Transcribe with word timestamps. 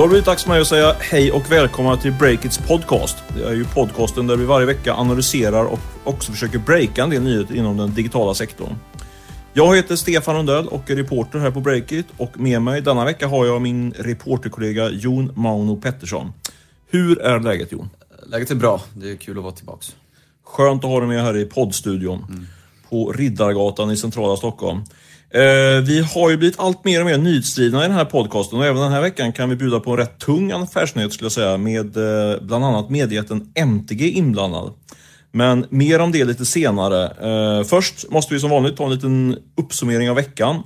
Då 0.00 0.04
har 0.04 0.08
det 0.08 0.12
blivit 0.12 0.26
dags 0.26 0.42
för 0.42 0.50
mig 0.50 0.60
att 0.60 0.66
säga 0.66 0.96
hej 1.00 1.32
och 1.32 1.52
välkomna 1.52 1.96
till 1.96 2.12
Breakits 2.12 2.58
podcast. 2.58 3.16
Det 3.36 3.44
är 3.44 3.52
ju 3.52 3.64
podcasten 3.64 4.26
där 4.26 4.36
vi 4.36 4.44
varje 4.44 4.66
vecka 4.66 4.94
analyserar 4.94 5.64
och 5.64 5.78
också 6.04 6.32
försöker 6.32 6.58
breaka 6.58 7.02
en 7.02 7.10
del 7.10 7.22
nyheter 7.22 7.54
inom 7.54 7.76
den 7.76 7.94
digitala 7.94 8.34
sektorn. 8.34 8.74
Jag 9.52 9.76
heter 9.76 9.96
Stefan 9.96 10.36
Lundell 10.36 10.68
och 10.68 10.90
är 10.90 10.96
reporter 10.96 11.38
här 11.38 11.50
på 11.50 11.60
Breakit 11.60 12.06
och 12.16 12.40
med 12.40 12.62
mig 12.62 12.80
denna 12.80 13.04
vecka 13.04 13.26
har 13.26 13.46
jag 13.46 13.62
min 13.62 13.92
reporterkollega 13.92 14.90
Jon 14.90 15.32
Mauno 15.36 15.76
Pettersson. 15.76 16.32
Hur 16.90 17.20
är 17.20 17.40
läget 17.40 17.72
Jon? 17.72 17.90
Läget 18.26 18.50
är 18.50 18.54
bra. 18.54 18.80
Det 18.94 19.10
är 19.10 19.16
kul 19.16 19.38
att 19.38 19.44
vara 19.44 19.54
tillbaks. 19.54 19.96
Skönt 20.44 20.84
att 20.84 20.90
ha 20.90 21.00
dig 21.00 21.08
med 21.08 21.22
här 21.22 21.36
i 21.36 21.44
poddstudion 21.44 22.26
mm 22.28 22.46
på 22.90 23.12
Riddargatan 23.12 23.90
i 23.90 23.96
centrala 23.96 24.36
Stockholm. 24.36 24.82
Eh, 25.34 25.84
vi 25.86 26.06
har 26.14 26.30
ju 26.30 26.36
blivit 26.36 26.60
allt 26.60 26.84
mer 26.84 27.00
och 27.00 27.06
mer 27.06 27.18
nyhetsdrivna 27.18 27.84
i 27.84 27.88
den 27.88 27.96
här 27.96 28.04
podcasten 28.04 28.58
och 28.58 28.66
även 28.66 28.82
den 28.82 28.92
här 28.92 29.00
veckan 29.00 29.32
kan 29.32 29.48
vi 29.48 29.56
bjuda 29.56 29.80
på 29.80 29.90
en 29.90 29.96
rätt 29.96 30.18
tung 30.18 30.52
affärsnyhet 30.52 31.12
skulle 31.12 31.24
jag 31.24 31.32
säga 31.32 31.56
med 31.56 31.96
eh, 31.96 32.40
bland 32.40 32.64
annat 32.64 32.90
mediejätten 32.90 33.52
MTG 33.54 34.10
inblandad. 34.10 34.72
Men 35.32 35.66
mer 35.68 35.98
om 35.98 36.12
det 36.12 36.24
lite 36.24 36.46
senare. 36.46 37.04
Eh, 37.04 37.64
först 37.64 38.10
måste 38.10 38.34
vi 38.34 38.40
som 38.40 38.50
vanligt 38.50 38.76
ta 38.76 38.84
en 38.84 38.90
liten 38.90 39.36
uppsummering 39.56 40.10
av 40.10 40.16
veckan. 40.16 40.62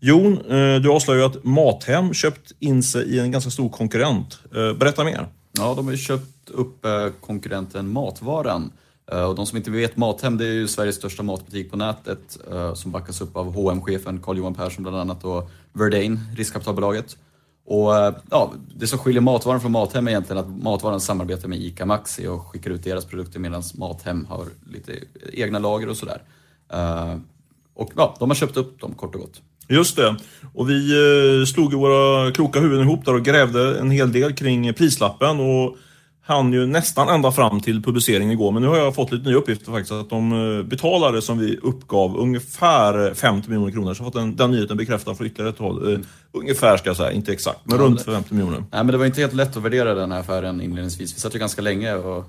Jon, 0.00 0.38
du 0.82 0.90
avslöjar 0.90 1.20
ju 1.20 1.26
att 1.26 1.44
Mathem 1.44 2.14
köpt 2.14 2.52
in 2.58 2.82
sig 2.82 3.04
i 3.04 3.18
en 3.18 3.30
ganska 3.30 3.50
stor 3.50 3.68
konkurrent. 3.68 4.38
Berätta 4.52 5.04
mer. 5.04 5.28
Ja, 5.52 5.74
de 5.74 5.86
har 5.86 5.92
ju 5.92 5.98
köpt 5.98 6.50
upp 6.50 6.86
konkurrenten 7.20 7.88
Matvaran. 7.88 8.72
Eh, 9.12 9.22
och 9.22 9.34
de 9.34 9.46
som 9.46 9.56
inte 9.56 9.70
vet, 9.70 9.96
Mathem 9.96 10.38
det 10.38 10.44
är 10.44 10.52
ju 10.52 10.68
Sveriges 10.68 10.96
största 10.96 11.22
matbutik 11.22 11.70
på 11.70 11.76
nätet 11.76 12.38
eh, 12.52 12.74
som 12.74 12.90
backas 12.90 13.20
upp 13.20 13.36
av 13.36 13.54
hm 13.54 13.82
chefen 13.82 14.22
Carl-Johan 14.22 14.54
Persson 14.54 14.82
bland 14.82 14.96
annat 14.96 15.24
och 15.24 15.50
Verdane, 15.72 16.20
riskkapitalbolaget. 16.36 17.16
Och 17.66 17.96
eh, 17.96 18.14
ja, 18.30 18.52
det 18.76 18.86
som 18.86 18.98
skiljer 18.98 19.20
Matvaran 19.20 19.60
från 19.60 19.72
Mathem 19.72 20.06
är 20.06 20.10
egentligen 20.10 20.44
att 20.44 20.62
Matvaran 20.62 21.00
samarbetar 21.00 21.48
med 21.48 21.58
ICA 21.58 21.86
Maxi 21.86 22.26
och 22.26 22.46
skickar 22.46 22.70
ut 22.70 22.84
deras 22.84 23.04
produkter 23.04 23.40
medan 23.40 23.62
Mathem 23.74 24.24
har 24.24 24.46
lite 24.72 24.92
egna 25.32 25.58
lager 25.58 25.88
och 25.88 25.96
sådär. 25.96 26.22
Och 27.74 27.92
ja, 27.96 28.16
de 28.18 28.30
har 28.30 28.34
köpt 28.34 28.56
upp 28.56 28.80
dem 28.80 28.94
kort 28.94 29.14
och 29.14 29.20
gott. 29.20 29.42
Just 29.68 29.96
det. 29.96 30.16
Och 30.54 30.70
vi 30.70 31.46
slog 31.46 31.74
våra 31.74 32.32
kloka 32.32 32.60
huvuden 32.60 32.88
ihop 32.88 33.04
där 33.04 33.14
och 33.14 33.24
grävde 33.24 33.78
en 33.78 33.90
hel 33.90 34.12
del 34.12 34.34
kring 34.34 34.74
prislappen. 34.74 35.40
Och 35.40 35.76
han 36.28 36.52
ju 36.52 36.66
nästan 36.66 37.08
ända 37.08 37.32
fram 37.32 37.60
till 37.60 37.82
publiceringen 37.82 38.30
igår. 38.30 38.52
Men 38.52 38.62
nu 38.62 38.68
har 38.68 38.76
jag 38.76 38.94
fått 38.94 39.12
lite 39.12 39.28
nya 39.28 39.36
uppgifter 39.36 39.72
faktiskt. 39.72 39.92
Att 39.92 40.10
de 40.10 40.32
eh, 40.58 40.62
betalade 40.62 41.22
som 41.22 41.38
vi 41.38 41.56
uppgav 41.56 42.16
ungefär 42.16 43.14
50 43.14 43.48
miljoner 43.48 43.72
kronor. 43.72 43.94
Så 43.94 44.00
jag 44.00 44.04
har 44.04 44.10
fått 44.10 44.20
den, 44.20 44.36
den 44.36 44.50
nyheten 44.50 44.76
bekräftad 44.76 45.14
från 45.14 45.26
ytterligare 45.26 45.50
ett 45.50 45.58
håll. 45.58 45.88
Uh, 45.88 45.98
ungefär 46.32 46.76
ska 46.76 46.88
jag 46.88 46.96
säga, 46.96 47.12
inte 47.12 47.32
exakt. 47.32 47.58
Men 47.64 47.78
ja, 47.78 47.84
runt 47.84 48.02
50 48.02 48.34
miljoner. 48.34 48.58
Nej 48.58 48.66
men 48.70 48.86
det 48.86 48.96
var 48.96 49.06
inte 49.06 49.20
helt 49.20 49.34
lätt 49.34 49.56
att 49.56 49.62
värdera 49.62 49.94
den 49.94 50.12
här 50.12 50.20
affären 50.20 50.60
inledningsvis. 50.60 51.16
Vi 51.16 51.20
satt 51.20 51.34
ju 51.34 51.38
ganska 51.38 51.62
länge 51.62 51.94
och 51.94 52.24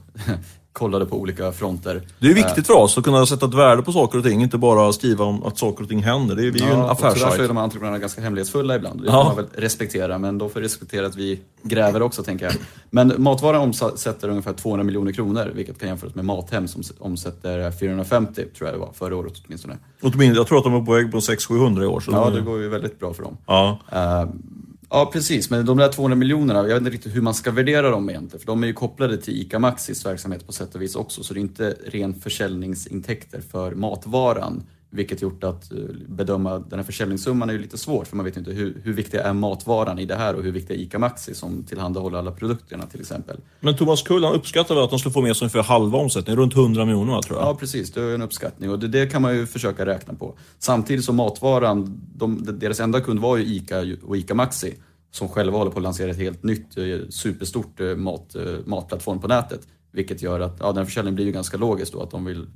kollade 0.80 1.06
på 1.06 1.18
olika 1.18 1.52
fronter. 1.52 2.02
Det 2.20 2.28
är 2.28 2.34
viktigt 2.34 2.68
för 2.68 2.74
oss 2.74 2.98
att 2.98 3.04
kunna 3.04 3.26
sätta 3.26 3.46
ett 3.46 3.54
värde 3.54 3.82
på 3.82 3.92
saker 3.92 4.18
och 4.18 4.24
ting, 4.24 4.42
inte 4.42 4.58
bara 4.58 4.94
skriva 4.94 5.26
om 5.26 5.44
att 5.44 5.58
saker 5.58 5.84
och 5.84 5.90
ting 5.90 6.04
händer. 6.04 6.36
Det 6.36 6.48
är, 6.48 6.52
vi 6.52 6.62
är 6.62 6.68
ju 6.68 6.74
en 6.74 6.82
affärssajt. 6.82 7.16
Tyvärr 7.16 7.38
så 7.38 7.44
är 7.44 7.48
de 7.48 7.58
entreprenörerna 7.58 8.00
ganska 8.00 8.22
hemlighetsfulla 8.22 8.76
ibland. 8.76 9.02
Det 9.02 9.08
ja. 9.08 9.12
får 9.12 9.24
man 9.24 9.36
väl 9.36 9.46
respektera, 9.54 10.18
men 10.18 10.38
då 10.38 10.50
får 10.50 10.60
vi 10.60 10.66
respektera 10.66 11.08
att 11.08 11.16
vi 11.16 11.40
gräver 11.64 12.02
också, 12.02 12.24
tänker 12.24 12.46
jag. 12.46 12.54
Men 12.90 13.14
Matvaran 13.18 13.62
omsätter 13.62 14.30
ungefär 14.30 14.54
200 14.54 14.84
miljoner 14.84 15.12
kronor, 15.12 15.52
vilket 15.56 15.80
kan 15.80 15.90
jämföras 15.90 16.16
med 16.16 16.26
Mathem 16.26 16.68
som 16.68 16.84
omsätter 17.00 17.72
450, 17.72 18.46
tror 18.58 18.70
jag 18.70 18.76
det 18.76 18.80
var, 18.80 18.92
förra 18.94 19.16
året 19.16 19.34
åtminstone. 19.46 19.78
Åtminstone, 20.02 20.36
jag 20.36 20.48
tror 20.48 20.58
att 20.58 20.64
de 20.64 20.76
är 20.76 20.86
på 20.86 20.94
väg 20.94 21.12
på 21.12 21.20
600-700 21.20 21.84
i 21.84 21.86
år. 21.86 22.00
Så 22.00 22.12
ja, 22.12 22.30
det 22.30 22.42
går 22.42 22.62
ju 22.62 22.70
väldigt 22.70 23.00
bra 23.00 23.14
för 23.14 23.24
dem. 23.24 23.38
Ja. 23.46 23.80
Uh, 23.94 24.30
Ja, 24.90 25.10
precis. 25.14 25.50
Men 25.50 25.66
de 25.66 25.78
där 25.78 25.92
200 25.92 26.16
miljonerna, 26.16 26.60
jag 26.60 26.68
vet 26.68 26.78
inte 26.78 26.90
riktigt 26.90 27.16
hur 27.16 27.22
man 27.22 27.34
ska 27.34 27.52
värdera 27.52 27.90
dem 27.90 28.10
egentligen. 28.10 28.40
För 28.40 28.48
de 28.48 28.64
är 28.64 28.68
ju 28.68 28.74
kopplade 28.74 29.18
till 29.18 29.42
ICA 29.42 29.60
Maxis 29.60 30.06
verksamhet 30.06 30.48
på 30.48 30.54
sätt 30.54 30.76
och 30.76 30.82
vis 30.82 30.96
också. 30.96 31.24
Så 31.24 31.34
det 31.34 31.40
är 31.40 31.42
inte 31.42 31.76
ren 31.86 32.14
försäljningsintäkter 32.14 33.42
för 33.42 33.72
matvaran. 33.72 34.64
Vilket 34.92 35.22
gjort 35.22 35.44
att 35.44 35.72
eh, 35.72 35.78
bedöma 36.08 36.60
den 36.60 36.80
här 36.80 36.84
försäljningssumman 36.84 37.50
är 37.50 37.54
ju 37.54 37.60
lite 37.60 37.78
svårt 37.78 38.08
för 38.08 38.16
man 38.16 38.26
vet 38.26 38.38
inte 38.38 38.52
hur, 38.52 38.82
hur 38.84 38.94
viktig 38.94 39.18
är 39.18 39.34
matvaran 39.34 40.00
i 40.00 40.06
det 40.06 40.16
här 40.16 40.36
och 40.36 40.44
hur 40.44 40.52
viktig 40.52 40.74
är 40.74 40.80
ICA 40.80 41.00
Maxi 41.00 41.36
som 41.36 41.64
tillhandahåller 41.64 42.18
alla 42.18 42.32
produkterna 42.32 42.86
till 42.86 43.00
exempel. 43.00 43.38
Men 43.60 43.78
Thomas 43.78 44.02
Kull 44.02 44.24
han 44.24 44.34
uppskattar 44.34 44.76
väl 44.76 44.84
att 44.84 44.90
de 44.90 45.00
skulle 45.00 45.14
få 45.14 45.22
med 45.22 45.38
sig 45.38 45.46
ungefär 45.46 45.64
halva 45.64 45.98
omsättningen, 45.98 46.40
runt 46.40 46.56
100 46.56 46.86
miljoner 46.86 47.22
tror 47.22 47.40
jag? 47.40 47.48
Ja 47.48 47.56
precis, 47.56 47.92
det 47.92 48.02
är 48.02 48.16
en 48.16 48.22
uppskattning 48.22 48.70
och 48.70 48.80
det, 48.80 48.88
det, 48.88 49.08
kan 49.08 49.22
man 49.22 49.36
ju 49.36 49.46
försöka 49.46 49.86
räkna 49.86 50.14
på. 50.14 50.38
Samtidigt 50.60 51.06
som 51.06 51.16
matvaran, 51.16 52.02
de, 52.16 52.60
deras 52.60 52.80
enda 52.80 53.02
kund 53.02 53.20
var 53.20 53.38
ju 53.38 53.44
ICA 53.44 53.86
och 54.04 54.18
ICA 54.18 54.34
Maxi 54.34 54.74
som 55.12 55.28
själva 55.30 55.58
håller 55.58 55.72
på 55.72 55.78
att 55.78 55.84
lansera 55.84 56.12
ett 56.12 56.18
helt 56.18 56.44
nytt 56.44 56.78
eh, 56.78 56.84
superstort 57.10 57.80
eh, 57.80 57.96
mat, 57.96 58.36
matplattform 58.66 59.20
på 59.20 59.28
nätet. 59.28 59.68
Vilket 59.92 60.22
gör 60.22 60.40
att 60.40 60.58
ja, 60.60 60.72
den 60.72 60.86
försäljningen 60.86 61.16
blir 61.16 61.26
ju 61.26 61.32
ganska 61.32 61.58
logisk 61.58 61.94
då, 61.94 62.02
att 62.02 62.12
de 62.12 62.26
vill 62.26 62.48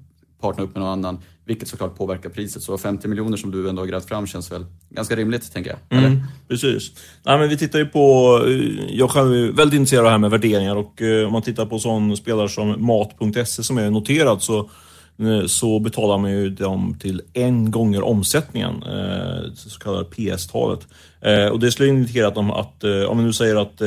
partna 0.44 0.64
upp 0.64 0.76
med 0.76 0.82
någon 0.82 0.92
annan, 0.92 1.20
vilket 1.46 1.68
såklart 1.68 1.98
påverkar 1.98 2.30
priset. 2.30 2.64
Så 2.64 2.78
50 2.78 3.08
miljoner 3.08 3.38
som 3.38 3.52
du 3.52 3.70
ändå 3.70 3.82
har 3.82 3.88
grävt 3.88 4.08
fram 4.08 4.28
känns 4.28 4.52
väl 4.52 4.66
ganska 4.90 5.16
rimligt, 5.16 5.54
tänker 5.54 5.78
jag. 5.90 6.00
Mm, 6.00 6.20
precis. 6.48 6.92
Nej, 7.26 7.40
men 7.40 7.50
vi 7.50 7.58
tittar 7.58 7.80
ju 7.80 7.86
på, 7.86 8.40
eh, 8.48 8.96
jag 8.96 9.10
själv 9.10 9.34
är 9.34 9.52
väldigt 9.52 9.78
intresserad 9.78 10.00
av 10.00 10.06
det 10.06 10.12
här 10.12 10.18
med 10.18 10.32
värderingar 10.32 10.76
och 10.76 11.02
eh, 11.02 11.26
om 11.28 11.34
man 11.34 11.42
tittar 11.42 11.66
på 11.66 11.80
sån 11.80 12.18
spelare 12.18 12.50
som 12.50 12.86
Mat.se 12.86 13.64
som 13.64 13.78
är 13.78 13.90
noterad 13.90 14.42
så 14.42 14.70
Eh, 15.20 15.46
så 15.46 15.80
betalar 15.80 16.18
man 16.18 16.32
ju 16.32 16.50
dem 16.50 16.96
till 17.00 17.22
en 17.34 17.72
gånger 17.72 18.02
omsättningen, 18.02 18.80
det 18.80 19.56
så 19.56 19.80
kallade 19.80 20.06
PS-talet. 20.06 20.88
Eh, 21.22 21.48
och 21.48 21.60
det 21.60 21.72
skulle 21.72 21.90
indikera 21.90 22.28
att, 22.28 22.36
de, 22.36 22.52
att 22.52 22.84
om 22.84 23.18
vi 23.18 23.24
nu 23.24 23.34
säger 23.34 23.56
att, 23.56 23.82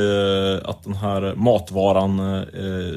att 0.69 0.83
den 0.83 0.93
här 0.93 1.35
matvaran 1.35 2.45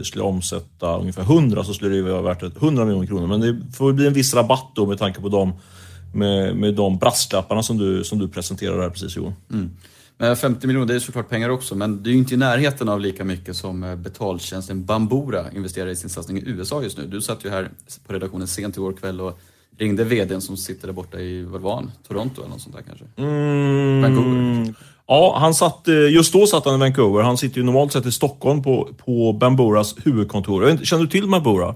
skulle 0.03 0.25
omsätta 0.25 0.99
ungefär 0.99 1.23
100 1.23 1.65
så 1.65 1.75
skulle 1.75 1.97
det 1.97 2.03
vara 2.03 2.23
värt 2.23 2.43
100 2.43 2.85
miljoner 2.85 3.07
kronor. 3.07 3.27
Men 3.27 3.41
det 3.41 3.77
får 3.77 3.93
bli 3.93 4.07
en 4.07 4.13
viss 4.13 4.35
rabatt 4.35 4.73
då 4.75 4.87
med 4.87 4.99
tanke 4.99 5.21
på 5.21 5.29
de, 5.29 5.53
med, 6.15 6.57
med 6.57 6.75
de 6.75 6.99
brasklapparna 6.99 7.63
som 7.63 7.79
du, 7.79 8.05
som 8.05 8.19
du 8.19 8.29
presenterade 8.29 8.83
här 8.83 8.91
precis 8.91 9.17
Johan. 9.17 9.35
Mm. 9.53 9.71
50 10.21 10.67
miljoner, 10.67 10.87
det 10.87 10.95
är 10.95 10.99
såklart 10.99 11.29
pengar 11.29 11.49
också, 11.49 11.75
men 11.75 12.03
det 12.03 12.11
är 12.11 12.13
ju 12.13 12.19
inte 12.19 12.35
i 12.35 12.37
närheten 12.37 12.89
av 12.89 13.01
lika 13.01 13.25
mycket 13.25 13.57
som 13.57 13.85
eh, 13.85 13.97
betaltjänsten 13.97 14.85
Bambora 14.85 15.53
investerar 15.53 15.89
i 15.89 15.97
sin 15.97 16.11
satsning 16.11 16.39
i 16.39 16.43
USA 16.47 16.83
just 16.83 16.99
nu. 16.99 17.07
Du 17.07 17.21
satt 17.21 17.45
ju 17.45 17.51
här 17.51 17.71
på 18.07 18.13
redaktionen 18.13 18.47
sent 18.47 18.77
igår 18.77 18.93
kväll 18.93 19.21
och 19.21 19.39
ringde 19.79 20.05
VDn 20.05 20.41
som 20.41 20.57
sitter 20.57 20.87
där 20.87 20.95
borta 20.95 21.21
i, 21.21 21.43
vad 21.43 21.61
var 21.61 21.75
han? 21.75 21.93
Toronto 22.09 22.41
eller 22.41 22.51
något 22.51 22.61
sånt 22.61 22.77
där 22.77 22.83
kanske? 22.83 23.05
Mm. 23.17 24.03
Vancouver? 24.03 24.75
Ja, 25.07 25.37
han 25.41 25.55
satt, 25.55 25.89
eh, 25.89 25.95
just 25.95 26.33
då 26.33 26.47
satt 26.47 26.65
han 26.65 26.75
i 26.75 26.79
Vancouver. 26.79 27.23
Han 27.23 27.39
sitter 27.39 27.59
ju 27.59 27.63
normalt 27.63 27.93
sett 27.93 28.07
i 28.07 28.13
Stockholm 28.13 28.63
på, 28.63 28.89
på 29.05 29.33
Bamboras 29.33 29.95
huvudkontor. 30.05 30.85
Känner 30.85 31.03
du 31.03 31.11
till 31.11 31.29
Bambora? 31.29 31.75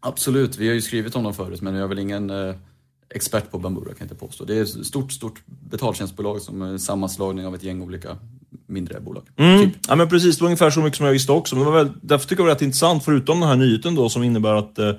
Absolut, 0.00 0.56
vi 0.56 0.68
har 0.68 0.74
ju 0.74 0.82
skrivit 0.82 1.16
om 1.16 1.24
dem 1.24 1.34
förut, 1.34 1.62
men 1.62 1.74
jag 1.74 1.80
har 1.80 1.88
väl 1.88 1.98
ingen 1.98 2.30
eh, 2.30 2.54
expert 3.14 3.50
på 3.50 3.58
Bambura 3.58 3.84
kan 3.84 3.96
jag 3.98 4.04
inte 4.04 4.14
påstå. 4.14 4.44
Det 4.44 4.58
är 4.58 4.62
ett 4.62 4.86
stort, 4.86 5.12
stort 5.12 5.42
betaltjänstbolag 5.46 6.40
som 6.42 6.62
är 6.62 6.66
en 6.66 6.78
sammanslagning 6.78 7.46
av 7.46 7.54
ett 7.54 7.62
gäng 7.62 7.82
olika 7.82 8.16
mindre 8.66 9.00
bolag. 9.00 9.22
Mm. 9.36 9.60
Typ. 9.60 9.74
Ja 9.88 9.94
men 9.94 10.08
precis, 10.08 10.36
det 10.38 10.42
var 10.42 10.46
ungefär 10.46 10.70
så 10.70 10.80
mycket 10.80 10.96
som 10.96 11.06
jag 11.06 11.12
visste 11.12 11.32
också. 11.32 11.56
Men 11.56 11.64
det 11.64 11.70
var 11.70 11.84
väl, 11.84 11.92
därför 12.00 12.28
tycker 12.28 12.42
jag 12.42 12.46
det 12.46 12.50
var 12.50 12.54
rätt 12.54 12.62
intressant, 12.62 13.04
förutom 13.04 13.40
den 13.40 13.48
här 13.48 13.56
nyheten 13.56 13.94
då 13.94 14.08
som 14.08 14.22
innebär 14.22 14.54
att 14.54 14.78
eh, 14.78 14.92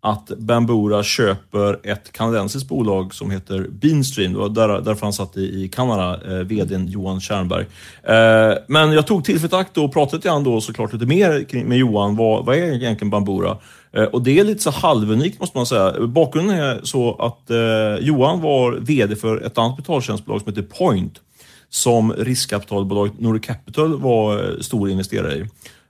att 0.00 0.28
Bambura 0.38 1.02
köper 1.02 1.78
ett 1.82 2.12
kanadensiskt 2.12 2.68
bolag 2.68 3.14
som 3.14 3.30
heter 3.30 3.66
Beanstream. 3.70 4.32
Det 4.32 4.38
var 4.38 4.48
där, 4.48 4.68
därför 4.68 5.06
han 5.06 5.12
satt 5.12 5.36
i, 5.36 5.64
i 5.64 5.68
Kanada, 5.68 6.20
eh, 6.26 6.44
VDn 6.44 6.86
Johan 6.88 7.20
Tjärnberg. 7.20 7.66
Eh, 8.02 8.58
men 8.66 8.92
jag 8.92 9.06
tog 9.06 9.24
tillfället 9.24 9.52
i 9.52 9.56
akt 9.56 9.78
och 9.78 9.92
pratade 9.92 10.16
lite 10.16 10.28
grann 10.28 10.44
då 10.44 10.60
såklart 10.60 10.92
lite 10.92 11.06
mer 11.06 11.44
kring, 11.44 11.68
med 11.68 11.78
Johan. 11.78 12.16
Vad, 12.16 12.44
vad 12.44 12.56
är 12.56 12.74
egentligen 12.74 13.10
Bambura? 13.10 13.56
Eh, 13.92 14.04
och 14.04 14.22
det 14.22 14.38
är 14.38 14.44
lite 14.44 14.62
så 14.62 14.70
halvunikt 14.70 15.40
måste 15.40 15.58
man 15.58 15.66
säga. 15.66 16.06
Bakgrunden 16.06 16.58
är 16.58 16.80
så 16.82 17.14
att 17.14 17.50
eh, 17.50 18.06
Johan 18.06 18.40
var 18.40 18.72
VD 18.72 19.16
för 19.16 19.46
ett 19.46 19.58
annat 19.58 19.76
betaltjänstbolag 19.76 20.40
som 20.40 20.52
heter 20.52 20.68
Point 20.78 21.20
som 21.68 22.12
riskkapitalbolaget 22.12 23.20
Nordic 23.20 23.46
Capital 23.46 24.00
var 24.00 24.36
eh, 24.36 24.58
stor 24.60 24.90
investerare 24.90 25.34
i. 25.34 25.44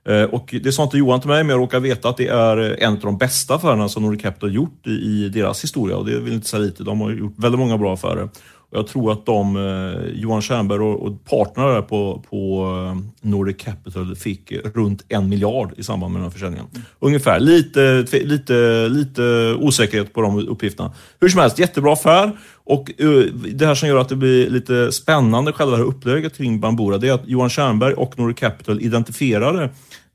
Eh, 0.09 0.23
och 0.23 0.55
det 0.63 0.71
sa 0.71 0.83
inte 0.83 0.97
Johan 0.97 1.19
till 1.19 1.29
mig, 1.29 1.43
men 1.43 1.49
jag 1.49 1.61
råkar 1.61 1.79
veta 1.79 2.09
att 2.09 2.17
det 2.17 2.27
är 2.27 2.57
eh, 2.57 2.87
en 2.87 2.93
av 2.93 2.99
de 2.99 3.17
bästa 3.17 3.55
affärerna 3.55 3.89
som 3.89 4.03
Nordic 4.03 4.21
Capital 4.21 4.55
gjort 4.55 4.87
i 4.87 5.29
deras 5.29 5.63
historia. 5.63 5.97
Och 5.97 6.05
det 6.05 6.19
vill 6.19 6.33
inte 6.33 6.47
säga 6.47 6.59
lite. 6.59 6.83
De 6.83 7.01
har 7.01 7.11
gjort 7.11 7.33
väldigt 7.37 7.59
många 7.59 7.77
bra 7.77 7.93
affärer. 7.93 8.29
Och 8.71 8.77
jag 8.77 8.87
tror 8.87 9.11
att 9.11 9.25
de, 9.25 9.55
eh, 9.55 10.19
Johan 10.21 10.41
Tjernberg 10.41 10.79
och, 10.79 11.03
och 11.03 11.11
där 11.55 11.81
på, 11.81 12.23
på 12.29 12.65
eh, 12.87 13.27
Nordic 13.29 13.57
Capital 13.57 14.15
fick 14.15 14.51
runt 14.51 15.05
en 15.09 15.29
miljard 15.29 15.73
i 15.77 15.83
samband 15.83 16.13
med 16.13 16.19
den 16.19 16.23
här 16.23 16.31
försäljningen. 16.31 16.65
Mm. 16.71 16.85
Ungefär. 16.99 17.39
Lite, 17.39 18.05
lite, 18.13 18.87
lite 18.89 19.55
osäkerhet 19.59 20.13
på 20.13 20.21
de 20.21 20.47
uppgifterna. 20.47 20.91
Hur 21.19 21.29
som 21.29 21.39
helst, 21.39 21.59
jättebra 21.59 21.93
affär. 21.93 22.37
Och 22.63 23.01
eh, 23.01 23.23
det 23.53 23.65
här 23.65 23.75
som 23.75 23.89
gör 23.89 23.97
att 23.97 24.09
det 24.09 24.15
blir 24.15 24.49
lite 24.49 24.91
spännande, 24.91 25.53
själva 25.53 25.71
det 25.71 25.77
här 25.77 25.89
upplägget 25.89 26.37
kring 26.37 26.59
Bambora, 26.59 26.97
det 26.97 27.07
är 27.07 27.13
att 27.13 27.27
Johan 27.27 27.49
Tjernberg 27.49 27.93
och 27.93 28.19
Nordic 28.19 28.39
Capital 28.39 28.81
identifierade 28.81 29.69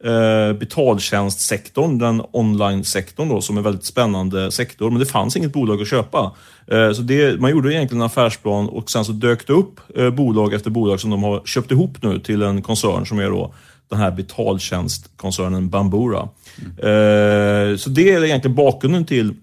eh, 0.05 0.52
betaltjänstsektorn, 0.52 1.99
den 1.99 2.23
online-sektorn 2.32 3.29
då, 3.29 3.41
som 3.41 3.56
en 3.56 3.62
väldigt 3.62 3.85
spännande 3.85 4.50
sektor. 4.50 4.91
Men 4.91 5.00
det 5.00 5.06
fanns 5.06 5.37
inget 5.37 5.52
bolag 5.52 5.82
att 5.82 5.88
köpa. 5.88 6.32
Eh, 6.67 6.93
så 6.93 7.02
det, 7.02 7.41
man 7.41 7.50
gjorde 7.50 7.75
egentligen 7.75 8.02
en 8.02 8.06
affärsplan 8.06 8.69
och 8.69 8.91
sen 8.91 9.05
så 9.05 9.12
dök 9.12 9.46
det 9.46 9.52
upp 9.52 9.81
eh, 9.96 10.11
bolag 10.11 10.55
efter 10.55 10.70
bolag 10.70 11.00
som 11.00 11.11
de 11.11 11.23
har 11.23 11.43
köpt 11.44 11.70
ihop 11.70 12.02
nu 12.02 12.19
till 12.19 12.43
en 12.43 12.62
koncern 12.62 13.06
som 13.06 13.19
är 13.19 13.31
då 13.31 13.55
den 13.91 13.99
här 13.99 14.11
betaltjänstkoncernen 14.11 15.69
Bambura. 15.69 16.29
Mm. 16.58 17.79
Så 17.79 17.91
det 17.91 18.12
är 18.12 18.25
egentligen 18.25 18.55
bakgrunden 18.55 19.05
till 19.05 19.35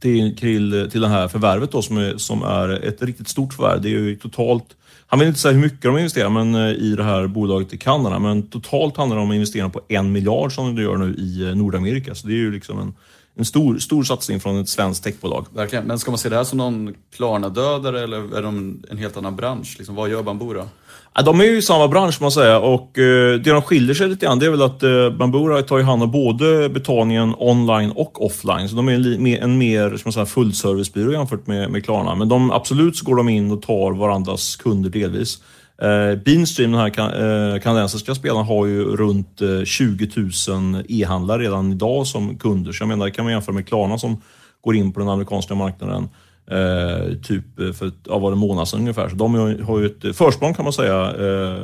till, 0.00 0.36
till, 0.36 0.88
till 0.92 1.00
det 1.00 1.08
här 1.08 1.28
förvärvet 1.28 1.72
då, 1.72 1.82
som, 1.82 1.98
är, 1.98 2.16
som 2.16 2.42
är 2.42 2.68
ett 2.68 3.02
riktigt 3.02 3.28
stort 3.28 3.54
förvärv. 3.54 3.82
Det 3.82 3.88
är 3.88 3.90
ju 3.90 4.16
totalt 4.16 4.66
han 5.10 5.18
vill 5.18 5.28
inte 5.28 5.40
säga 5.40 5.54
hur 5.54 5.60
mycket 5.60 5.82
de 5.82 5.98
investerar 5.98 6.30
men, 6.30 6.54
eh, 6.54 6.70
i 6.70 6.94
det 6.96 7.04
här 7.04 7.26
bolaget 7.26 7.72
i 7.72 7.78
Kanada, 7.78 8.18
men 8.18 8.48
totalt 8.48 8.96
handlar 8.96 9.16
det 9.16 9.22
om 9.22 9.32
investeringar 9.32 9.68
på 9.68 9.80
en 9.88 10.12
miljard 10.12 10.52
som 10.52 10.74
det 10.74 10.82
gör 10.82 10.96
nu 10.96 11.14
i 11.14 11.48
eh, 11.48 11.54
Nordamerika. 11.54 12.14
Så 12.14 12.26
det 12.26 12.32
är 12.32 12.36
ju 12.36 12.52
liksom 12.52 12.78
en, 12.78 12.94
en 13.34 13.44
stor, 13.44 13.78
stor 13.78 14.02
satsning 14.02 14.40
från 14.40 14.60
ett 14.60 14.68
svenskt 14.68 15.04
techbolag. 15.04 15.46
Verkligen. 15.54 15.84
Men 15.84 15.98
ska 15.98 16.10
man 16.10 16.18
se 16.18 16.28
det 16.28 16.36
här 16.36 16.44
som 16.44 16.58
någon 16.58 16.94
Klarna-dödare 17.16 18.02
eller 18.02 18.36
är 18.36 18.42
de 18.42 18.82
en 18.90 18.98
helt 18.98 19.16
annan 19.16 19.36
bransch? 19.36 19.74
Liksom, 19.78 19.94
vad 19.94 20.10
gör 20.10 20.22
Bambora? 20.22 20.68
Ja, 21.18 21.22
de 21.22 21.40
är 21.40 21.44
ju 21.44 21.58
i 21.58 21.62
samma 21.62 21.88
bransch 21.88 22.20
man 22.20 22.30
säga 22.30 22.58
och 22.58 22.98
eh, 22.98 23.38
det 23.38 23.50
de 23.50 23.62
skiljer 23.62 23.94
sig 23.94 24.08
lite 24.08 24.26
grann 24.26 24.38
det 24.38 24.46
är 24.46 24.50
väl 24.50 24.62
att 24.62 24.82
eh, 24.82 25.10
Bambura 25.10 25.62
tar 25.62 25.78
ju 25.78 25.84
hand 25.84 26.02
om 26.02 26.10
både 26.10 26.68
betalningen 26.68 27.34
online 27.38 27.90
och 27.90 28.24
offline. 28.24 28.68
Så 28.68 28.76
de 28.76 28.88
är 28.88 28.92
en, 28.92 29.26
en 29.26 29.58
mer 29.58 29.96
som 29.96 30.12
säga, 30.12 30.26
fullservicebyrå 30.26 31.12
jämfört 31.12 31.46
med, 31.46 31.70
med 31.70 31.84
Klarna. 31.84 32.14
Men 32.14 32.28
de, 32.28 32.50
absolut 32.50 32.96
så 32.96 33.04
går 33.04 33.16
de 33.16 33.28
in 33.28 33.50
och 33.50 33.62
tar 33.62 33.92
varandras 33.92 34.56
kunder 34.56 34.90
delvis. 34.90 35.38
Eh, 35.82 36.18
Beanstream, 36.24 36.72
den 36.72 36.80
här 36.80 36.90
kan, 36.90 37.10
eh, 37.10 37.60
kanadensiska 37.60 38.14
spelaren, 38.14 38.46
har 38.46 38.66
ju 38.66 38.84
runt 38.96 39.40
eh, 39.40 39.64
20 39.64 40.10
000 40.48 40.84
e-handlare 40.88 41.42
redan 41.42 41.72
idag 41.72 42.06
som 42.06 42.38
kunder. 42.38 42.72
Så 42.72 42.82
jag 42.82 42.88
menar, 42.88 43.06
det 43.06 43.12
kan 43.12 43.24
man 43.24 43.32
jämföra 43.32 43.54
med 43.54 43.68
Klarna 43.68 43.98
som 43.98 44.22
går 44.60 44.76
in 44.76 44.92
på 44.92 45.00
den 45.00 45.08
amerikanska 45.08 45.54
marknaden. 45.54 46.08
Eh, 46.50 47.14
typ 47.22 47.60
eh, 47.60 47.72
för 47.72 47.90
ja, 48.04 48.18
var 48.18 48.30
det 48.30 48.36
månad 48.36 48.68
sedan 48.68 48.80
ungefär. 48.80 49.08
Så 49.08 49.16
de 49.16 49.34
har 49.62 49.78
ju 49.78 49.86
ett 49.86 50.16
försprång 50.16 50.54
kan 50.54 50.64
man 50.64 50.72
säga, 50.72 51.04
eh, 51.04 51.58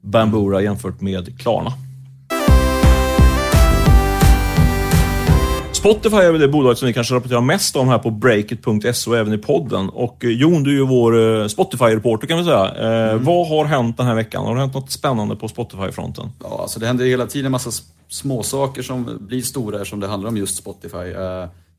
Bambora 0.00 0.62
jämfört 0.62 1.00
med 1.00 1.38
Klarna. 1.38 1.72
Spotify 5.72 6.16
är 6.16 6.32
väl 6.32 6.40
det 6.40 6.48
bolag 6.48 6.78
som 6.78 6.86
vi 6.86 6.92
kanske 6.92 7.14
rapporterar 7.14 7.40
mest 7.40 7.76
om 7.76 7.88
här 7.88 7.98
på 7.98 8.10
breakit.se 8.10 9.10
och 9.10 9.16
även 9.16 9.32
i 9.32 9.38
podden. 9.38 9.88
Och 9.88 10.24
eh, 10.24 10.30
Jon, 10.30 10.62
du 10.62 10.70
är 10.70 10.74
ju 10.74 10.86
vår 10.86 11.40
eh, 11.40 11.46
Spotify-reporter 11.46 12.26
kan 12.26 12.38
vi 12.38 12.44
säga. 12.44 12.68
Mm. 12.68 13.24
Vad 13.24 13.48
har 13.48 13.64
hänt 13.64 13.96
den 13.96 14.06
här 14.06 14.14
veckan? 14.14 14.44
Har 14.44 14.54
det 14.54 14.60
hänt 14.60 14.74
något 14.74 14.90
spännande 14.90 15.36
på 15.36 15.48
Spotify-fronten? 15.48 16.30
Ja, 16.42 16.58
alltså 16.62 16.80
det 16.80 16.86
händer 16.86 17.04
hela 17.04 17.26
tiden 17.26 17.46
en 17.46 17.52
massa 17.52 17.70
småsaker 18.08 18.82
som 18.82 19.18
blir 19.20 19.42
stora 19.42 19.84
som 19.84 20.00
det 20.00 20.06
handlar 20.06 20.28
om 20.28 20.36
just 20.36 20.56
Spotify. 20.56 21.14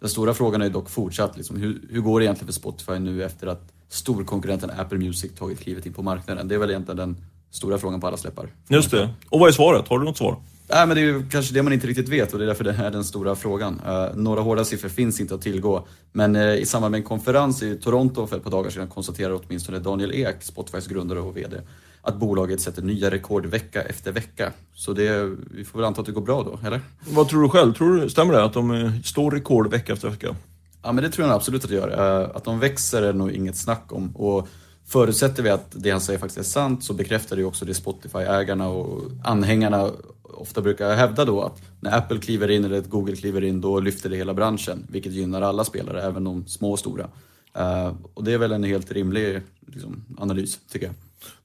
Den 0.05 0.09
stora 0.09 0.33
frågan 0.33 0.61
är 0.61 0.69
dock 0.69 0.89
fortsatt, 0.89 1.37
liksom, 1.37 1.57
hur, 1.57 1.81
hur 1.89 2.01
går 2.01 2.19
det 2.19 2.25
egentligen 2.25 2.45
för 2.45 2.53
Spotify 2.53 2.99
nu 2.99 3.23
efter 3.23 3.47
att 3.47 3.71
storkonkurrenten 3.89 4.69
Apple 4.69 4.97
Music 4.97 5.31
tagit 5.37 5.59
klivet 5.59 5.85
in 5.85 5.93
på 5.93 6.03
marknaden? 6.03 6.47
Det 6.47 6.55
är 6.55 6.59
väl 6.59 6.69
egentligen 6.69 6.97
den 6.97 7.17
stora 7.51 7.77
frågan 7.77 8.01
på 8.01 8.07
alla 8.07 8.17
släppar. 8.17 8.49
Just 8.67 8.91
det. 8.91 9.09
Och 9.29 9.39
vad 9.39 9.49
är 9.49 9.53
svaret? 9.53 9.87
Har 9.87 9.99
du 9.99 10.05
något 10.05 10.17
svar? 10.17 10.37
Nej, 10.69 10.87
men 10.87 10.95
det 10.95 11.01
är 11.01 11.05
ju 11.05 11.29
kanske 11.29 11.53
det 11.53 11.63
man 11.63 11.73
inte 11.73 11.87
riktigt 11.87 12.09
vet 12.09 12.33
och 12.33 12.39
det 12.39 12.45
är 12.45 12.47
därför 12.47 12.63
det 12.63 12.71
är 12.71 12.91
den 12.91 13.03
stora 13.03 13.35
frågan. 13.35 13.81
Uh, 13.87 14.15
några 14.15 14.41
hårda 14.41 14.65
siffror 14.65 14.89
finns 14.89 15.19
inte 15.19 15.35
att 15.35 15.41
tillgå. 15.41 15.87
Men 16.11 16.35
uh, 16.35 16.55
i 16.55 16.65
samband 16.65 16.91
med 16.91 16.97
en 16.97 17.03
konferens 17.03 17.63
i 17.63 17.77
Toronto 17.77 18.27
för 18.27 18.37
ett 18.37 18.43
par 18.43 18.51
dagar 18.51 18.69
sedan 18.69 18.87
konstaterade 18.87 19.35
åtminstone 19.35 19.79
Daniel 19.79 20.11
Ek, 20.11 20.35
Spotifys 20.39 20.87
grundare 20.87 21.19
och 21.19 21.37
VD, 21.37 21.57
att 22.05 22.19
bolaget 22.19 22.61
sätter 22.61 22.81
nya 22.81 23.11
rekord 23.11 23.45
vecka 23.45 23.81
efter 23.81 24.11
vecka. 24.11 24.51
Så 24.73 24.93
det, 24.93 25.35
vi 25.51 25.65
får 25.65 25.79
väl 25.79 25.85
anta 25.85 26.01
att 26.01 26.05
det 26.05 26.13
går 26.13 26.21
bra 26.21 26.43
då, 26.43 26.67
eller? 26.67 26.81
Vad 27.09 27.29
tror 27.29 27.41
du 27.41 27.49
själv? 27.49 27.73
Tror 27.73 27.95
du, 27.95 28.09
stämmer 28.09 28.33
det 28.33 28.43
att 28.43 28.53
de 28.53 28.71
eh, 28.71 28.91
står 29.03 29.31
rekord 29.31 29.71
vecka 29.71 29.93
efter 29.93 30.09
vecka? 30.09 30.35
Ja, 30.83 30.91
men 30.91 31.03
det 31.03 31.09
tror 31.09 31.27
jag 31.27 31.35
absolut 31.35 31.63
att 31.63 31.69
det 31.69 31.75
gör. 31.75 32.21
Eh, 32.21 32.35
att 32.35 32.43
de 32.43 32.59
växer 32.59 33.01
är 33.01 33.13
nog 33.13 33.31
inget 33.31 33.57
snack 33.57 33.83
om. 33.91 34.15
Och 34.15 34.47
förutsätter 34.85 35.43
vi 35.43 35.49
att 35.49 35.67
det 35.71 35.91
han 35.91 36.01
säger 36.01 36.19
faktiskt 36.19 36.39
är 36.39 36.43
sant 36.43 36.83
så 36.83 36.93
bekräftar 36.93 37.35
det 37.35 37.43
också 37.43 37.65
det 37.65 37.73
Spotify-ägarna 37.73 38.67
och 38.67 39.01
anhängarna 39.23 39.91
ofta 40.23 40.61
brukar 40.61 40.95
hävda 40.95 41.25
då 41.25 41.41
att 41.41 41.61
när 41.79 41.97
Apple 41.97 42.17
kliver 42.19 42.51
in 42.51 42.65
eller 42.65 42.81
Google 42.81 43.15
kliver 43.15 43.43
in 43.43 43.61
då 43.61 43.79
lyfter 43.79 44.09
det 44.09 44.15
hela 44.15 44.33
branschen, 44.33 44.87
vilket 44.89 45.11
gynnar 45.11 45.41
alla 45.41 45.63
spelare, 45.63 46.01
även 46.01 46.23
de 46.23 46.47
små 46.47 46.71
och 46.71 46.79
stora. 46.79 47.07
Eh, 47.53 47.93
och 48.13 48.23
det 48.23 48.33
är 48.33 48.37
väl 48.37 48.51
en 48.51 48.63
helt 48.63 48.91
rimlig 48.91 49.41
liksom, 49.67 50.05
analys, 50.17 50.59
tycker 50.71 50.85
jag. 50.85 50.95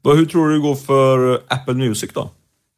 Hur 0.04 0.26
tror 0.26 0.48
du 0.48 0.54
det 0.54 0.60
går 0.60 0.74
för 0.74 1.42
Apple 1.48 1.74
Music 1.74 2.10
då? 2.12 2.30